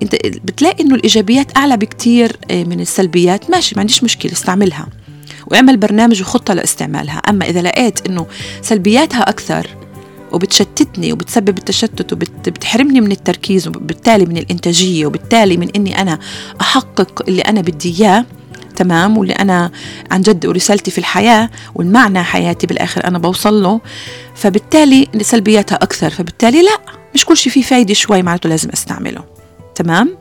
أنت 0.01 0.15
بتلاقي 0.25 0.83
إنه 0.83 0.95
الإيجابيات 0.95 1.57
أعلى 1.57 1.77
بكتير 1.77 2.37
آه، 2.51 2.63
من 2.63 2.79
السلبيات. 2.79 3.49
ماشي 3.49 3.75
ما 3.75 3.81
عنديش 3.81 4.03
مشكلة 4.03 4.31
استعملها. 4.31 4.87
واعمل 5.47 5.77
برنامج 5.77 6.21
وخطة 6.21 6.53
لاستعمالها. 6.53 7.17
أما 7.17 7.49
إذا 7.49 7.61
لقيت 7.61 8.07
إنه 8.07 8.25
سلبياتها 8.61 9.21
أكثر 9.29 9.67
وبتشتتني 10.33 11.13
وبتسبب 11.13 11.57
التشتت 11.57 12.13
وبتحرمني 12.13 13.01
من 13.01 13.11
التركيز 13.11 13.67
وبالتالي 13.67 14.25
من 14.25 14.37
الإنتاجية 14.37 15.05
وبالتالي 15.05 15.57
من 15.57 15.69
إني 15.75 16.01
أنا 16.01 16.19
أحقق 16.61 17.23
اللي 17.27 17.41
أنا 17.41 17.61
بدي 17.61 17.95
إياه 17.99 18.25
تمام؟ 18.75 19.17
واللي 19.17 19.33
أنا 19.33 19.71
عن 20.11 20.21
جد 20.21 20.45
ورسالتي 20.45 20.91
في 20.91 20.97
الحياة 20.97 21.49
والمعنى 21.75 22.23
حياتي 22.23 22.67
بالآخر 22.67 23.07
أنا 23.07 23.19
بوصل 23.19 23.63
له. 23.63 23.81
فبالتالي 24.35 25.07
سلبياتها 25.21 25.75
أكثر 25.75 26.09
فبالتالي 26.09 26.61
لا 26.61 26.79
مش 27.15 27.25
كل 27.25 27.37
شيء 27.37 27.53
فيه 27.53 27.61
فايدة 27.61 27.93
شوي 27.93 28.21
معناته 28.21 28.49
لازم 28.49 28.69
أستعمله 28.69 29.23
تمام؟ 29.75 30.17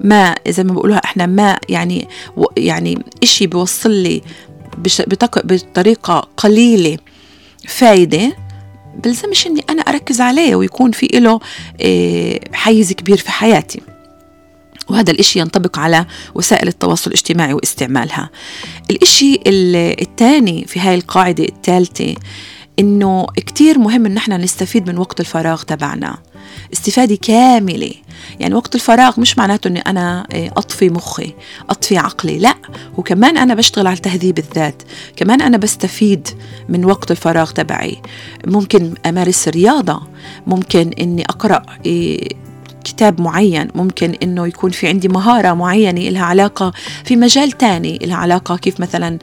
ما 0.00 0.34
زي 0.48 0.64
ما 0.64 0.72
بقولها 0.72 1.00
إحنا 1.04 1.26
ما 1.26 1.58
يعني 1.68 2.08
يعني 2.56 3.04
إشي 3.22 3.46
بيوصل 3.46 3.90
لي 3.90 4.22
بطريقة 5.44 6.28
قليلة 6.36 6.98
فايدة 7.68 8.32
بلزمش 8.94 9.46
إني 9.46 9.64
أنا 9.70 9.82
أركز 9.82 10.20
عليه 10.20 10.56
ويكون 10.56 10.90
في 10.92 11.06
له 11.12 11.40
آه، 11.80 12.40
حيز 12.52 12.92
كبير 12.92 13.16
في 13.16 13.30
حياتي. 13.30 13.80
وهذا 14.90 15.10
الإشي 15.10 15.38
ينطبق 15.38 15.78
على 15.78 16.06
وسائل 16.34 16.68
التواصل 16.68 17.10
الاجتماعي 17.10 17.52
واستعمالها. 17.54 18.30
الإشي 18.90 19.40
الثاني 19.46 20.64
في 20.64 20.80
هاي 20.80 20.94
القاعدة 20.94 21.44
الثالثة 21.44 22.14
إنه 22.78 23.26
كتير 23.36 23.78
مهم 23.78 24.06
إن 24.06 24.16
إحنا 24.16 24.36
نستفيد 24.36 24.90
من 24.90 24.98
وقت 24.98 25.20
الفراغ 25.20 25.62
تبعنا. 25.62 26.18
استفادة 26.72 27.16
كاملة. 27.22 27.92
يعني 28.40 28.54
وقت 28.54 28.74
الفراغ 28.74 29.20
مش 29.20 29.38
معناته 29.38 29.68
إني 29.68 29.80
أنا 29.80 30.26
آه، 30.32 30.48
أطفي 30.56 30.90
مخي 30.90 31.34
أطفي 31.70 31.98
عقلي 31.98 32.38
لا. 32.38 32.54
وكمان 32.96 33.36
أنا 33.36 33.54
بشتغل 33.54 33.86
على 33.86 33.96
تهذيب 33.96 34.38
الذات. 34.38 34.82
كمان 35.16 35.42
أنا 35.42 35.56
بستفيد 35.56 36.28
من 36.68 36.84
وقت 36.84 37.10
الفراغ 37.10 37.50
تبعي. 37.50 38.02
ممكن 38.46 38.94
أمارس 39.06 39.48
رياضة. 39.48 40.02
ممكن 40.46 40.90
إني 41.00 41.24
أقرأ 41.24 41.62
آه، 41.86 42.28
كتاب 42.84 43.20
معين 43.20 43.68
ممكن 43.74 44.14
إنه 44.22 44.46
يكون 44.46 44.70
في 44.70 44.88
عندي 44.88 45.08
مهارة 45.08 45.52
معينة 45.54 46.00
لها 46.00 46.24
علاقة 46.24 46.72
في 47.04 47.16
مجال 47.16 47.52
تاني 47.52 47.98
لها 48.02 48.16
علاقة 48.16 48.56
كيف 48.56 48.80
مثلا 48.80 49.18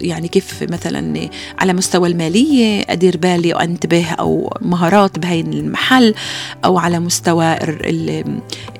يعني 0.00 0.28
كيف 0.28 0.62
مثلا 0.70 1.30
على 1.58 1.72
مستوى 1.72 2.08
المالية 2.08 2.84
أدير 2.88 3.16
بالي 3.16 3.54
وانتبه 3.54 4.10
أو 4.10 4.56
مهارات 4.62 5.18
بهي 5.18 5.40
المحل 5.40 6.14
أو 6.64 6.78
على 6.78 7.00
مستوى 7.00 7.56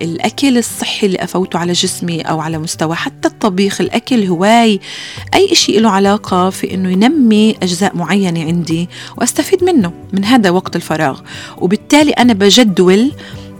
الأكل 0.02 0.58
الصحي 0.58 1.06
اللي 1.06 1.18
أفوته 1.18 1.58
على 1.58 1.72
جسمي 1.72 2.20
أو 2.20 2.40
على 2.40 2.58
مستوى 2.58 2.94
حتى 2.96 3.28
الطبيخ 3.28 3.80
الأكل 3.80 4.24
هواي 4.24 4.80
أي 5.34 5.54
شيء 5.54 5.80
له 5.80 5.90
علاقة 5.90 6.50
في 6.50 6.74
إنه 6.74 6.90
ينمي 6.90 7.56
أجزاء 7.62 7.96
معينة 7.96 8.44
عندي 8.44 8.88
وأستفيد 9.16 9.64
منه 9.64 9.92
من 10.12 10.24
هذا 10.24 10.50
وقت 10.50 10.76
الفراغ. 10.76 11.20
وبالتالي 11.58 12.10
أنا 12.10 12.32
بجدول 12.32 13.12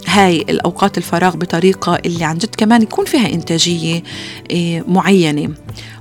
هاي 0.09 0.41
الأوقات 0.41 0.99
الفراغ 0.99 1.37
بطريقة 1.37 1.99
اللي 2.07 2.25
عن 2.25 2.39
جد 2.39 2.55
كمان 2.57 2.83
يكون 2.83 3.05
فيها 3.05 3.29
إنتاجية 3.33 4.03
إيه، 4.51 4.85
معينة. 4.89 5.55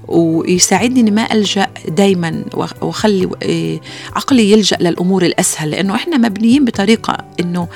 ويساعدني 0.08 1.00
إني 1.00 1.12
ما 1.12 1.34
ألجأ 1.34 1.68
دائما 1.88 2.44
وأخلي 2.82 3.30
إيه، 3.42 3.82
عقلي 4.16 4.52
يلجأ 4.52 4.78
للأمور 4.80 5.26
الأسهل. 5.26 5.72
لأنه 5.72 5.96
إحنا 5.96 6.18
مبنيين 6.18 6.66
بطريقة 6.66 7.18
إنه 7.40 7.68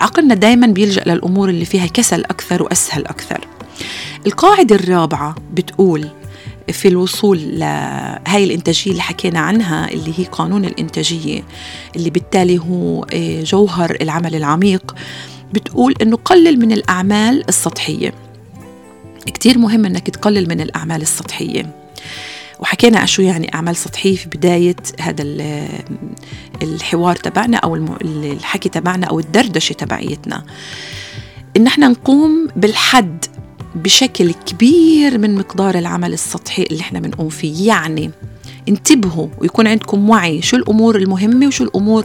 عقلنا 0.00 0.34
دائما 0.34 0.66
بيلجأ 0.66 1.02
للأمور 1.06 1.48
اللي 1.48 1.64
فيها 1.64 1.86
كسل 1.86 2.24
أكثر 2.24 2.62
وأسهل 2.62 3.06
أكثر. 3.06 3.48
القاعدة 4.26 4.76
الرابعة 4.76 5.34
بتقول 5.54 6.08
في 6.72 6.88
الوصول 6.88 7.58
لهاي 7.58 8.44
الإنتاجية 8.44 8.90
اللي 8.90 9.02
حكينا 9.02 9.40
عنها 9.40 9.90
اللي 9.92 10.12
هي 10.18 10.24
قانون 10.24 10.64
الإنتاجية 10.64 11.42
اللي 11.96 12.10
بالتالي 12.10 12.58
هو 12.58 13.04
إيه، 13.04 13.44
جوهر 13.44 13.96
العمل 14.00 14.34
العميق. 14.34 14.94
بتقول 15.54 15.94
إنه 16.02 16.16
قلل 16.16 16.58
من 16.58 16.72
الأعمال 16.72 17.44
السطحية. 17.48 18.14
كتير 19.26 19.58
مهم 19.58 19.84
إنك 19.84 20.10
تقلل 20.10 20.48
من 20.48 20.60
الأعمال 20.60 21.02
السطحية. 21.02 21.70
وحكينا 22.60 23.06
شو 23.06 23.22
يعني 23.22 23.54
أعمال 23.54 23.76
سطحية 23.76 24.16
في 24.16 24.28
بداية 24.28 24.76
هذا 25.00 25.24
الحوار 26.62 27.16
تبعنا 27.16 27.56
أو 27.56 27.76
الحكي 28.04 28.68
تبعنا 28.68 29.06
أو 29.06 29.18
الدردشة 29.18 29.72
تبعيتنا. 29.72 30.44
إن 31.56 31.66
إحنا 31.66 31.88
نقوم 31.88 32.48
بالحد 32.56 33.24
بشكل 33.74 34.32
كبير 34.32 35.18
من 35.18 35.34
مقدار 35.34 35.78
العمل 35.78 36.12
السطحي 36.12 36.62
اللي 36.62 36.80
إحنا 36.80 37.00
بنقوم 37.00 37.28
فيه. 37.28 37.68
يعني 37.68 38.10
انتبهوا 38.68 39.28
ويكون 39.38 39.66
عندكم 39.66 40.10
وعي 40.10 40.42
شو 40.42 40.56
الأمور 40.56 40.96
المهمة 40.96 41.46
وشو 41.46 41.64
الأمور 41.64 42.04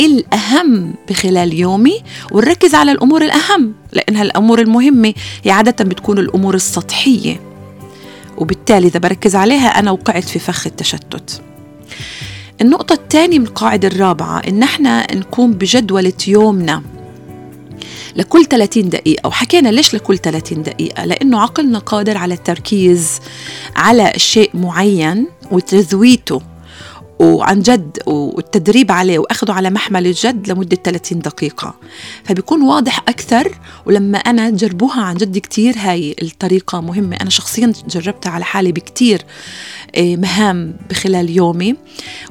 الأهم 0.00 0.94
بخلال 1.08 1.54
يومي 1.54 2.02
ونركز 2.32 2.74
على 2.74 2.92
الأمور 2.92 3.22
الأهم 3.22 3.74
لأنها 3.92 4.22
الأمور 4.22 4.60
المهمة 4.60 5.14
هي 5.44 5.50
عادة 5.50 5.84
بتكون 5.84 6.18
الأمور 6.18 6.54
السطحية. 6.54 7.40
وبالتالي 8.36 8.86
إذا 8.86 9.00
بركز 9.00 9.36
عليها 9.36 9.68
أنا 9.78 9.90
وقعت 9.90 10.24
في 10.24 10.38
فخ 10.38 10.66
التشتت. 10.66 11.42
النقطة 12.60 12.92
الثانية 12.92 13.38
من 13.38 13.46
القاعدة 13.46 13.88
الرابعة 13.88 14.38
إن 14.38 14.62
إحنا 14.62 15.14
نقوم 15.14 15.52
بجدولة 15.52 16.12
يومنا. 16.28 16.82
لكل 18.18 18.44
30 18.44 18.88
دقيقة. 18.88 19.26
وحكينا 19.26 19.68
ليش 19.68 19.94
لكل 19.94 20.18
30 20.18 20.62
دقيقة؟ 20.62 21.04
لأنه 21.04 21.40
عقلنا 21.40 21.78
قادر 21.78 22.16
على 22.16 22.34
التركيز 22.34 23.20
على 23.76 24.12
شيء 24.16 24.50
معين 24.54 25.26
وتذويته 25.50 26.40
وعن 27.18 27.62
جد 27.62 27.98
والتدريب 28.06 28.92
عليه 28.92 29.18
وأخذه 29.18 29.52
على 29.52 29.70
محمل 29.70 30.06
الجد 30.06 30.50
لمدة 30.52 30.76
30 30.76 31.18
دقيقة. 31.18 31.74
فبيكون 32.24 32.62
واضح 32.62 32.98
أكثر 33.08 33.58
ولما 33.86 34.18
أنا 34.18 34.50
جربوها 34.50 35.02
عن 35.02 35.14
جد 35.14 35.38
كثير 35.38 35.74
هاي 35.78 36.16
الطريقة 36.22 36.80
مهمة. 36.80 37.16
أنا 37.16 37.30
شخصيا 37.30 37.72
جربتها 37.88 38.30
على 38.30 38.44
حالي 38.44 38.72
بكثير 38.72 39.22
آه، 39.96 40.16
مهام 40.16 40.76
بخلال 40.90 41.30
يومي. 41.30 41.74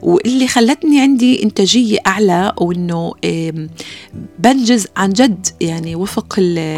واللي 0.01 0.47
خلتني 0.47 1.01
عندي 1.01 1.43
إنتاجية 1.43 1.99
أعلى 2.07 2.53
وإنه 2.57 3.13
بنجز 4.39 4.87
عن 4.97 5.09
جد 5.09 5.47
يعني 5.61 5.95
وفق 5.95 6.35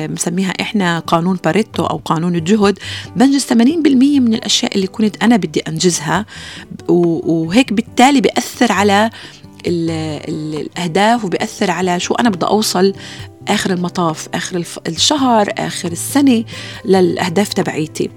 مسميها 0.10 0.54
إحنا 0.62 1.00
قانون 1.00 1.38
باريتو 1.45 1.86
أو 1.86 2.02
قانون 2.06 2.36
الجهد. 2.36 2.80
بنجز 3.15 3.45
80% 3.45 4.19
من 4.19 4.34
الأشياء 4.34 4.76
اللي 4.76 4.88
كنت 4.88 5.24
أنا 5.24 5.38
بدي 5.38 5.60
أنجزها. 5.60 6.26
وهيك 6.89 7.74
بالتالي 7.74 7.98
بيأثر 7.99 8.71
على 8.71 9.09
الأهداف 9.67 11.25
وبيأثر 11.25 11.71
على 11.71 11.99
شو 11.99 12.13
أنا 12.13 12.29
بدي 12.29 12.45
أوصل 12.45 12.93
آخر 13.47 13.73
المطاف 13.73 14.27
آخر 14.33 14.63
الشهر 14.88 15.53
آخر 15.57 15.91
السنة 15.91 16.43
للأهداف 16.85 17.53
تبعيتي. 17.53 18.09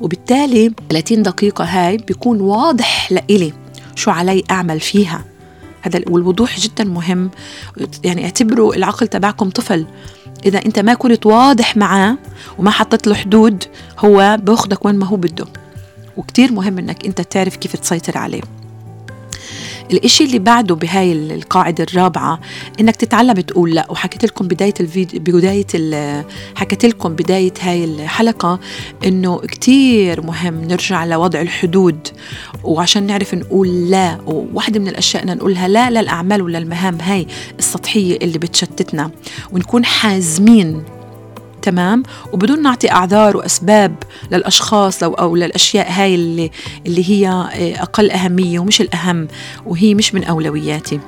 وبالتالي 0.00 0.72
30 0.90 1.22
دقيقة 1.22 1.64
هاي 1.64 1.96
بيكون 1.96 2.40
واضح 2.40 3.12
لإلي 3.12 3.52
شو 3.94 4.10
علي 4.10 4.44
أعمل 4.50 4.80
فيها. 4.80 5.24
هذا 5.82 6.00
والوضوح 6.10 6.58
جدا 6.60 6.84
مهم. 6.84 7.30
يعني 8.04 8.24
اعتبروا 8.24 8.74
العقل 8.74 9.08
تبعكم 9.08 9.50
طفل. 9.50 9.86
إذا 10.46 10.64
أنت 10.66 10.78
ما 10.78 10.94
كنت 10.94 11.26
واضح 11.26 11.76
معاه 11.76 12.18
وما 12.58 12.70
حطيت 12.70 13.06
له 13.06 13.14
حدود 13.14 13.64
هو 13.98 14.38
بأخذك 14.42 14.84
وين 14.84 14.94
ما 14.94 15.06
هو 15.06 15.16
بده. 15.16 15.46
وكتير 16.16 16.52
مهم 16.52 16.78
إنك 16.78 17.06
أنت 17.06 17.20
تعرف 17.20 17.56
كيف 17.56 17.76
تسيطر 17.76 18.18
عليه. 18.18 18.57
الإشي 19.90 20.24
اللي 20.24 20.38
بعده 20.38 20.74
بهاي 20.74 21.12
القاعدة 21.12 21.86
الرابعة 21.90 22.40
إنك 22.80 22.96
تتعلم 22.96 23.32
تقول 23.32 23.74
لا. 23.74 23.86
وحكيت 23.90 24.24
لكم 24.24 24.48
بداية 24.48 24.74
الفيديو 24.80 25.20
بداية 25.20 25.66
حكيت 26.54 26.84
لكم 26.84 27.14
بداية 27.14 27.52
هاي 27.60 27.84
الحلقة 27.84 28.60
إنه 29.06 29.38
كتير 29.38 30.22
مهم 30.22 30.64
نرجع 30.64 31.04
لوضع 31.04 31.40
الحدود. 31.40 32.08
وعشان 32.64 33.06
نعرف 33.06 33.34
نقول 33.34 33.90
لا 33.90 34.18
وواحدة 34.26 34.80
من 34.80 34.88
الأشياء 34.88 35.22
إن 35.22 35.36
نقولها 35.36 35.68
لا 35.68 35.90
للأعمال 35.90 36.42
ولا 36.42 36.58
المهام 36.58 37.00
هاي 37.00 37.26
السطحية 37.58 38.16
اللي 38.16 38.38
بتشتتنا. 38.38 39.10
ونكون 39.52 39.84
حازمين 39.84 40.82
تمام؟ 41.62 42.02
وبدون 42.32 42.62
نعطي 42.62 42.90
أعذار 42.90 43.36
وأسباب 43.36 43.94
للأشخاص 44.32 45.02
أو 45.02 45.14
أو 45.14 45.36
للأشياء 45.36 45.92
هاي 45.92 46.14
اللي 46.14 46.50
اللي 46.86 47.10
هي 47.10 47.28
آه، 47.28 47.82
أقل 47.82 48.10
أهمية 48.10 48.58
ومش 48.58 48.80
الأهم 48.80 49.28
وهي 49.66 49.94
مش 49.94 50.14
من 50.14 50.24
أولوياتي. 50.24 51.00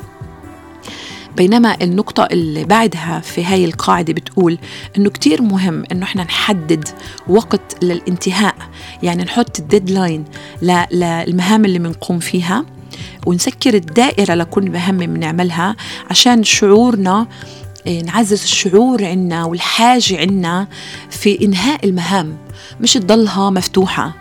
بينما 1.37 1.77
النقطة 1.83 2.29
اللي 2.33 2.65
بعدها 2.65 3.21
في 3.21 3.45
هاي 3.45 3.65
القاعدة 3.65 4.13
بتقول 4.13 4.59
إنه 4.97 5.11
كتير 5.11 5.43
مهم 5.43 5.85
إنه 5.93 6.05
إحنا 6.05 6.25
نحدد 6.25 6.89
وقت 7.29 7.85
للانتهاء. 7.85 8.55
يعني 9.03 9.25
نحط 9.25 9.59
الديدلاين 9.59 10.25
للمهام 10.63 11.65
اللي 11.65 11.79
بنقوم 11.79 12.19
فيها 12.19 12.65
ونسكر 13.27 13.75
الدائرة 13.75 14.35
لكل 14.35 14.71
مهمة 14.71 15.07
بنعملها 15.07 15.77
عشان 16.11 16.45
شعورنا 16.45 17.27
نعزز 17.87 18.43
الشعور 18.43 19.05
عنا 19.05 19.45
والحاجة 19.45 20.19
عنا 20.21 20.69
في 21.11 21.45
إنهاء 21.45 21.87
المهام 21.87 22.37
مش 22.81 22.93
تضلها 22.93 23.51
مفتوحة. 23.51 24.13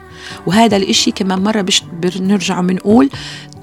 وهذا 0.47 0.77
الإشي 0.77 1.11
كمان 1.11 1.43
مرة 1.43 1.65
بنرجع 1.93 2.61
بنقول 2.61 3.09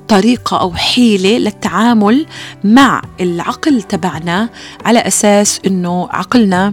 طريقة 0.09 0.61
أو 0.61 0.73
حيلة 0.75 1.39
للتعامل 1.39 2.27
مع 2.65 3.03
العقل 3.21 3.83
تبعنا 3.83 4.49
على 4.85 4.99
أساس 4.99 5.61
إنه 5.67 6.09
عقلنا 6.11 6.73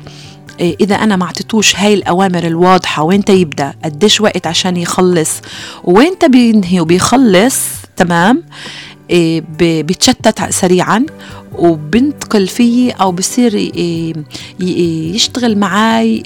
إيه، 0.60 0.76
إذا 0.82 0.96
أنا 0.96 1.16
ما 1.16 1.26
أعطيتوش 1.26 1.76
هاي 1.76 1.94
الأوامر 1.94 2.48
الواضحة 2.48 3.04
وين 3.04 3.24
يبدأ 3.30 3.74
قديش 3.84 4.22
وقت 4.22 4.48
عشان 4.48 4.78
يخلص 4.78 5.42
وين 5.84 6.14
بينهي 6.30 6.80
وبيخلص 6.80 7.58
تمام؟ 7.96 8.44
إيه، 9.10 9.44
بيتشتت 9.60 10.50
سريعا 10.50 11.06
وبنتقل 11.56 12.48
فيه 12.48 12.94
أو 12.94 13.12
بصير 13.12 13.72
يشتغل 14.60 15.58
معي 15.58 16.24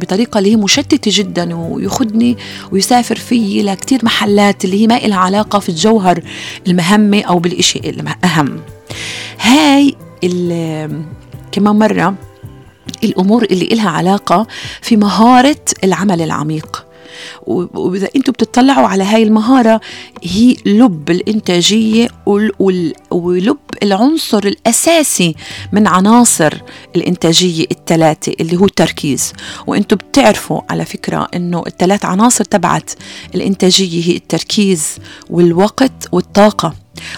بطريقة 0.00 0.38
اللي 0.38 0.52
هي 0.52 0.56
مشتتة 0.56 1.10
جدا 1.14 1.54
وياخذني 1.54 2.36
ويسافر 2.72 3.16
فيي 3.16 3.62
لكتير 3.62 4.00
محلات 4.02 4.64
اللي 4.64 4.82
هي 4.82 4.86
ما 4.86 4.98
لها 4.98 5.16
علاقة 5.18 5.58
في 5.58 5.68
الجوهر 5.68 6.22
المهمة 6.66 7.22
أو 7.22 7.38
بالإشي 7.38 7.78
الأهم. 7.78 8.60
هاي 9.40 9.94
كمان 11.52 11.76
مرة 11.78 12.14
الأمور 13.04 13.44
اللي 13.44 13.64
إلها 13.64 13.90
علاقة 13.90 14.46
في 14.82 14.96
مهارة 14.96 15.56
العمل 15.84 16.22
العميق. 16.22 16.79
وإذا 17.46 18.08
أنتم 18.16 18.32
بتطلعوا 18.32 18.86
على 18.86 19.04
هاي 19.04 19.22
المهارة 19.22 19.80
هي 20.22 20.56
لب 20.66 21.10
الإنتاجية 21.10 22.08
ولب 23.10 23.56
العنصر 23.82 24.38
الأساسي 24.38 25.34
من 25.72 25.86
عناصر 25.86 26.54
الإنتاجية 26.96 27.64
الثلاثة 27.70 28.32
اللي 28.40 28.56
هو 28.56 28.64
التركيز. 28.64 29.32
وأنتم 29.66 29.96
بتعرفوا 29.96 30.60
على 30.70 30.84
فكرة 30.84 31.28
إنه 31.34 31.62
الثلاث 31.66 32.04
عناصر 32.04 32.44
تبعت 32.44 32.90
الإنتاجية 33.34 34.10
هي 34.12 34.16
التركيز 34.16 34.96
والوقت 35.30 36.08
والطاقة. 36.12 36.74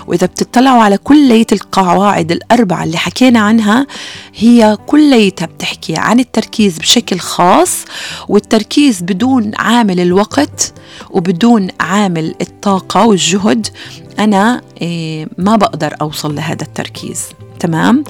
وإذا 0.06 0.26
بتطلعوا 0.26 0.82
على 0.82 0.98
كلية 0.98 1.46
القواعد 1.52 2.32
الأربعة 2.32 2.84
اللي 2.84 2.98
حكينا 2.98 3.40
عنها 3.40 3.86
هي 4.34 4.78
كليتها 4.86 5.46
بتحكي 5.46 5.96
عن 5.96 6.20
التركيز 6.20 6.78
بشكل 6.78 7.18
خاص 7.18 7.84
والتركيز 8.28 9.02
بدون 9.02 9.52
عامل 9.58 10.00
الوقت 10.00 10.72
وبدون 11.10 11.68
عامل 11.80 12.34
الطاقة 12.40 13.06
والجهد. 13.06 13.66
أنا 14.18 14.62
إيه، 14.82 15.28
ما 15.38 15.56
بقدر 15.56 15.94
أوصل 16.00 16.34
لهذا 16.34 16.62
التركيز. 16.62 17.22
تمام؟ 17.60 18.04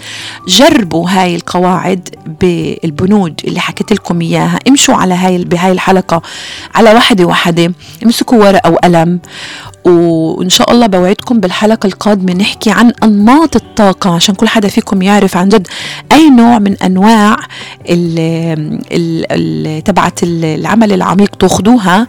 جربوا 0.49 1.11
هاي 1.11 1.37
القواعد 1.37 2.09
بالبنود 2.41 3.41
اللي 3.45 3.61
حكيت 3.61 3.93
لكم 3.93 4.21
إياها. 4.21 4.59
امشوا 4.69 4.95
على 4.95 5.15
هاي 5.15 5.45
بهاي 5.45 5.73
الحلقة 5.73 6.23
على 6.75 6.95
وحده 6.95 7.25
وحده 7.25 7.73
امسكوا 8.05 8.39
ورقة 8.39 8.71
وقلم. 8.71 9.21
وإن 9.85 10.49
شاء 10.49 10.73
الله 10.73 10.87
بوعدكم 10.87 11.41
بالحلقة 11.41 11.87
القادمة 11.87 12.33
نحكي 12.33 12.71
عن 12.71 12.93
أنماط 13.03 13.57
الطاقة 13.57 14.15
عشان 14.15 14.35
كل 14.35 14.49
حدا 14.49 14.69
فيكم 14.69 15.03
يعرف 15.03 15.37
عن 15.37 15.49
جد 15.49 15.67
أي 16.13 16.31
نوع 16.31 16.59
من 16.59 16.77
أنواع 16.83 17.37
تبعت 19.85 20.23
العمل 20.23 20.93
العميق 20.93 21.35
تاخذوها 21.37 22.07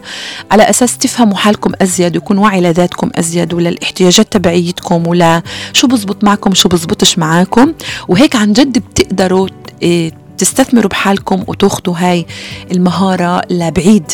على 0.50 0.70
أساس 0.70 0.98
تفهموا 0.98 1.36
حالكم 1.36 1.72
أزيد 1.82 2.16
ويكون 2.16 2.38
وعي 2.38 2.60
لذاتكم 2.60 3.10
أزيد 3.14 3.54
وللاحتياجات 3.54 4.32
تبعيتكم 4.32 5.06
ولا 5.06 5.42
شو 5.72 5.86
بزبط 5.86 6.24
معكم 6.24 6.54
شو 6.54 6.68
بزبطش 6.68 7.18
معاكم. 7.18 7.72
وهيك 8.08 8.36
عن 8.36 8.52
جد 8.52 8.78
بتقدروا 8.78 9.48
إيه، 9.82 10.12
تستثمروا 10.38 10.90
بحالكم 10.90 11.44
وتاخذوا 11.46 11.94
هاي 11.98 12.26
المهارة 12.72 13.42
لبعيد. 13.50 14.12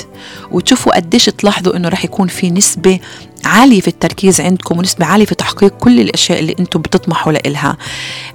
وتشوفوا 0.50 0.96
قديش 0.96 1.24
تلاحظوا 1.24 1.76
إنه 1.76 1.88
رح 1.88 2.04
يكون 2.04 2.28
في 2.28 2.50
نسبة 2.50 3.00
عالية 3.44 3.80
في 3.80 3.88
التركيز 3.88 4.40
عندكم 4.40 4.78
ونسبة 4.78 5.06
عالية 5.06 5.24
في 5.24 5.34
تحقيق 5.34 5.76
كل 5.76 6.00
الأشياء 6.00 6.38
اللي 6.38 6.56
أنتم 6.60 6.80
بتطمحوا 6.80 7.32
لإلها. 7.32 7.76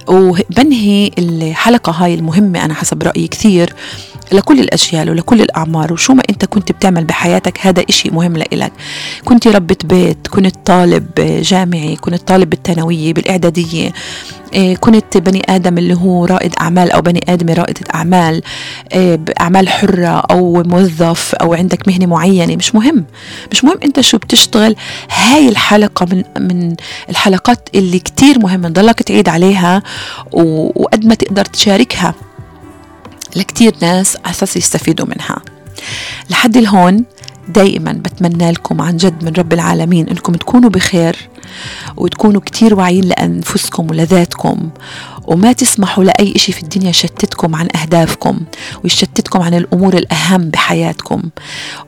وبنهي 0.08 1.10
الحلقة 1.18 1.92
هاي 1.92 2.14
المهمة 2.14 2.64
أنا 2.64 2.74
حسب 2.74 3.02
رأيي 3.02 3.28
كثير. 3.28 3.74
لكل 4.32 4.60
الأجيال 4.60 5.10
ولكل 5.10 5.40
الأعمار 5.40 5.92
وشو 5.92 6.14
ما 6.14 6.22
أنت 6.30 6.44
كنت 6.44 6.72
بتعمل 6.72 7.04
بحياتك 7.04 7.58
هذا 7.66 7.84
إشي 7.88 8.10
مهم 8.10 8.36
لإلك. 8.36 8.72
كنت 9.24 9.48
ربة 9.48 9.76
بيت 9.84 10.26
كنت 10.28 10.56
طالب 10.64 11.06
جامعي 11.42 11.96
كنت 11.96 12.28
طالب 12.28 12.50
بالثانوية 12.50 13.12
بالإعدادية 13.14 13.92
إيه، 14.54 14.76
كنت 14.76 15.16
بني 15.16 15.42
آدم 15.48 15.78
اللي 15.78 15.94
هو 15.94 16.24
رائد 16.24 16.54
أعمال 16.60 16.90
أو 16.90 17.00
بني 17.00 17.24
آدمة 17.28 17.54
رائدة 17.54 17.80
أعمال 17.94 18.42
إيه، 18.92 19.20
أعمال 19.40 19.68
حرة 19.68 20.08
أو 20.30 20.62
موظف 20.62 21.34
أو 21.34 21.54
عندك 21.54 21.88
مهنة 21.88 22.06
معينة. 22.06 22.56
مش 22.56 22.74
مهم. 22.74 23.04
مش 23.52 23.64
مهم 23.64 23.78
أنت 23.84 24.00
شو 24.00 24.18
بتشتغل. 24.18 24.76
هاي 25.10 25.48
الحلقة 25.48 26.06
من 26.12 26.22
من 26.40 26.76
الحلقات 27.10 27.68
اللي 27.74 27.98
كتير 27.98 28.38
مهمة 28.38 28.68
نضلك 28.68 29.02
تعيد 29.02 29.28
عليها 29.28 29.82
وقد 30.32 31.06
ما 31.06 31.14
تقدر 31.14 31.44
تشاركها. 31.44 32.14
لكتير 33.36 33.74
ناس 33.82 34.16
أساس 34.26 34.56
يستفيدوا 34.56 35.06
منها. 35.06 35.42
لحد 36.30 36.56
الهون 36.56 37.04
دائما 37.48 37.92
بتمنى 37.92 38.50
لكم 38.50 38.80
عن 38.80 38.96
جد 38.96 39.24
من 39.24 39.32
رب 39.38 39.52
العالمين 39.52 40.08
إنكم 40.08 40.32
تكونوا 40.32 40.70
بخير 40.70 41.16
وتكونوا 41.96 42.40
كتير 42.40 42.74
واعيين 42.74 43.04
لأنفسكم 43.04 43.90
ولذاتكم 43.90 44.70
وما 45.26 45.52
تسمحوا 45.52 46.04
لأي 46.04 46.32
إشي 46.36 46.52
في 46.52 46.62
الدنيا 46.62 46.90
يشتتكم 46.90 47.54
عن 47.54 47.68
أهدافكم 47.82 48.40
ويشتتكم 48.84 49.42
عن 49.42 49.54
الأمور 49.54 49.94
الأهم 49.96 50.50
بحياتكم. 50.50 51.22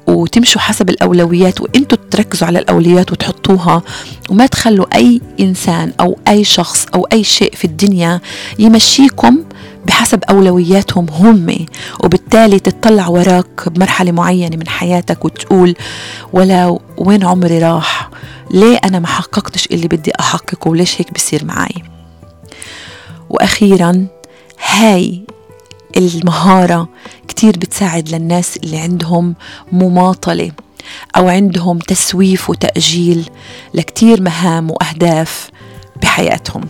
وتمشوا 0.07 0.61
حسب 0.61 0.91
الأولويات 0.91 1.61
وإنتوا 1.61 1.99
تركزوا 2.11 2.47
على 2.47 2.59
الأولويات 2.59 3.13
وتحطوها 3.13 3.83
وما 4.31 4.47
تخلوا 4.47 4.87
أي 4.95 5.21
إنسان 5.41 5.93
أو 6.01 6.19
أي 6.29 6.45
شخص 6.45 6.87
أو 6.95 7.09
أي 7.13 7.25
شيء 7.25 7.55
في 7.55 7.65
الدنيا 7.65 8.21
يمشيكم 8.59 9.39
بحسب 9.89 10.25
أولوياتهم 10.25 11.07
هم. 11.11 11.67
وبالتالي 12.05 12.59
تطلع 12.59 13.09
وراك 13.09 13.69
بمرحلة 13.69 14.13
معينة 14.13 14.57
من 14.57 14.69
حياتك 14.69 15.25
وتقول 15.25 15.75
ولا 16.33 16.79
وين 16.99 17.25
عمري 17.25 17.59
راح؟ 17.59 18.11
ليه 18.51 18.77
أنا 18.85 18.99
ما 18.99 19.07
حققتش 19.07 19.67
اللي 19.67 19.89
بدي 19.89 20.13
أحققه؟ 20.21 20.69
وليش 20.69 21.01
هيك 21.01 21.15
بصير 21.15 21.45
معي 21.45 21.83
وأخيرا 23.31 24.07
هاي 24.69 25.23
المهارة 25.97 26.89
كتير 27.29 27.53
بتساعد 27.59 28.09
للناس 28.09 28.57
اللي 28.57 28.79
عندهم 28.79 29.35
مماطلة 29.73 30.51
أو 31.17 31.29
عندهم 31.29 31.79
تسويف 31.79 32.51
وتأجيل 32.51 33.31
لكتير 33.75 34.21
مهام 34.23 34.71
وأهداف 34.71 35.51
بحياتهم. 36.03 36.61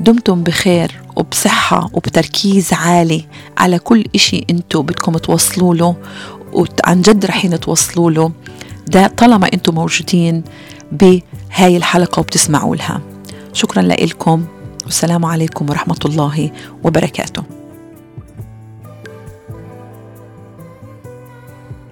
دمتم 0.00 0.42
بخير 0.42 0.92
وبصحة 1.16 1.90
وبتركيز 1.92 2.72
عالي 2.72 3.24
على 3.58 3.78
كل 3.78 4.04
إشي 4.14 4.44
أنتوا 4.50 4.82
بدكم 4.82 5.18
توصلوا 5.18 5.74
له 5.74 5.96
وعن 6.52 7.02
جد 7.02 7.26
رحين 7.26 7.60
توصلوا 7.60 8.10
له 8.10 8.32
ده 8.88 9.06
طالما 9.06 9.50
أنتوا 9.54 9.74
موجودين 9.74 10.44
بهاي 10.92 11.76
الحلقة 11.76 12.20
وبتسمعوا 12.20 12.76
لها 12.76 13.00
شكرا 13.52 13.82
لكم 13.82 14.44
والسلام 14.84 15.24
عليكم 15.24 15.70
ورحمة 15.70 15.98
الله 16.04 16.50
وبركاته. 16.84 17.53